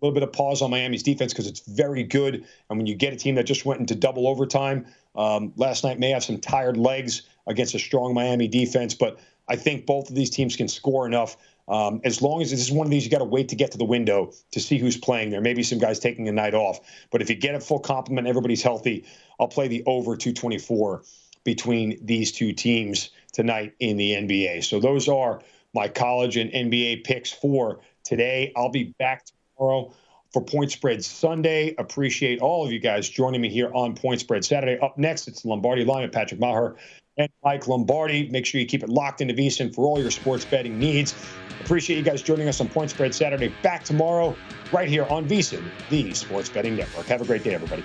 [0.00, 2.46] A little bit of pause on Miami's defense because it's very good.
[2.70, 5.98] And when you get a team that just went into double overtime, um, last night
[5.98, 9.18] may have some tired legs against a strong Miami defense, but
[9.48, 11.36] I think both of these teams can score enough.
[11.68, 13.72] Um, as long as this is one of these, you got to wait to get
[13.72, 15.30] to the window to see who's playing.
[15.30, 16.80] There Maybe some guys taking a night off,
[17.10, 19.04] but if you get a full complement, everybody's healthy.
[19.38, 21.02] I'll play the over 224
[21.44, 24.64] between these two teams tonight in the NBA.
[24.64, 25.40] So those are
[25.72, 28.52] my college and NBA picks for today.
[28.56, 29.24] I'll be back
[29.56, 29.94] tomorrow
[30.32, 31.74] for Point Spread Sunday.
[31.78, 34.78] Appreciate all of you guys joining me here on Point Spread Saturday.
[34.80, 36.76] Up next, it's Lombardi Line with Patrick Meagher
[37.16, 38.28] and Mike Lombardi.
[38.30, 41.14] Make sure you keep it locked into VSIN for all your sports betting needs.
[41.60, 43.52] Appreciate you guys joining us on Point Spread Saturday.
[43.62, 44.36] Back tomorrow,
[44.72, 47.06] right here on VSIN, the Sports Betting Network.
[47.06, 47.84] Have a great day, everybody.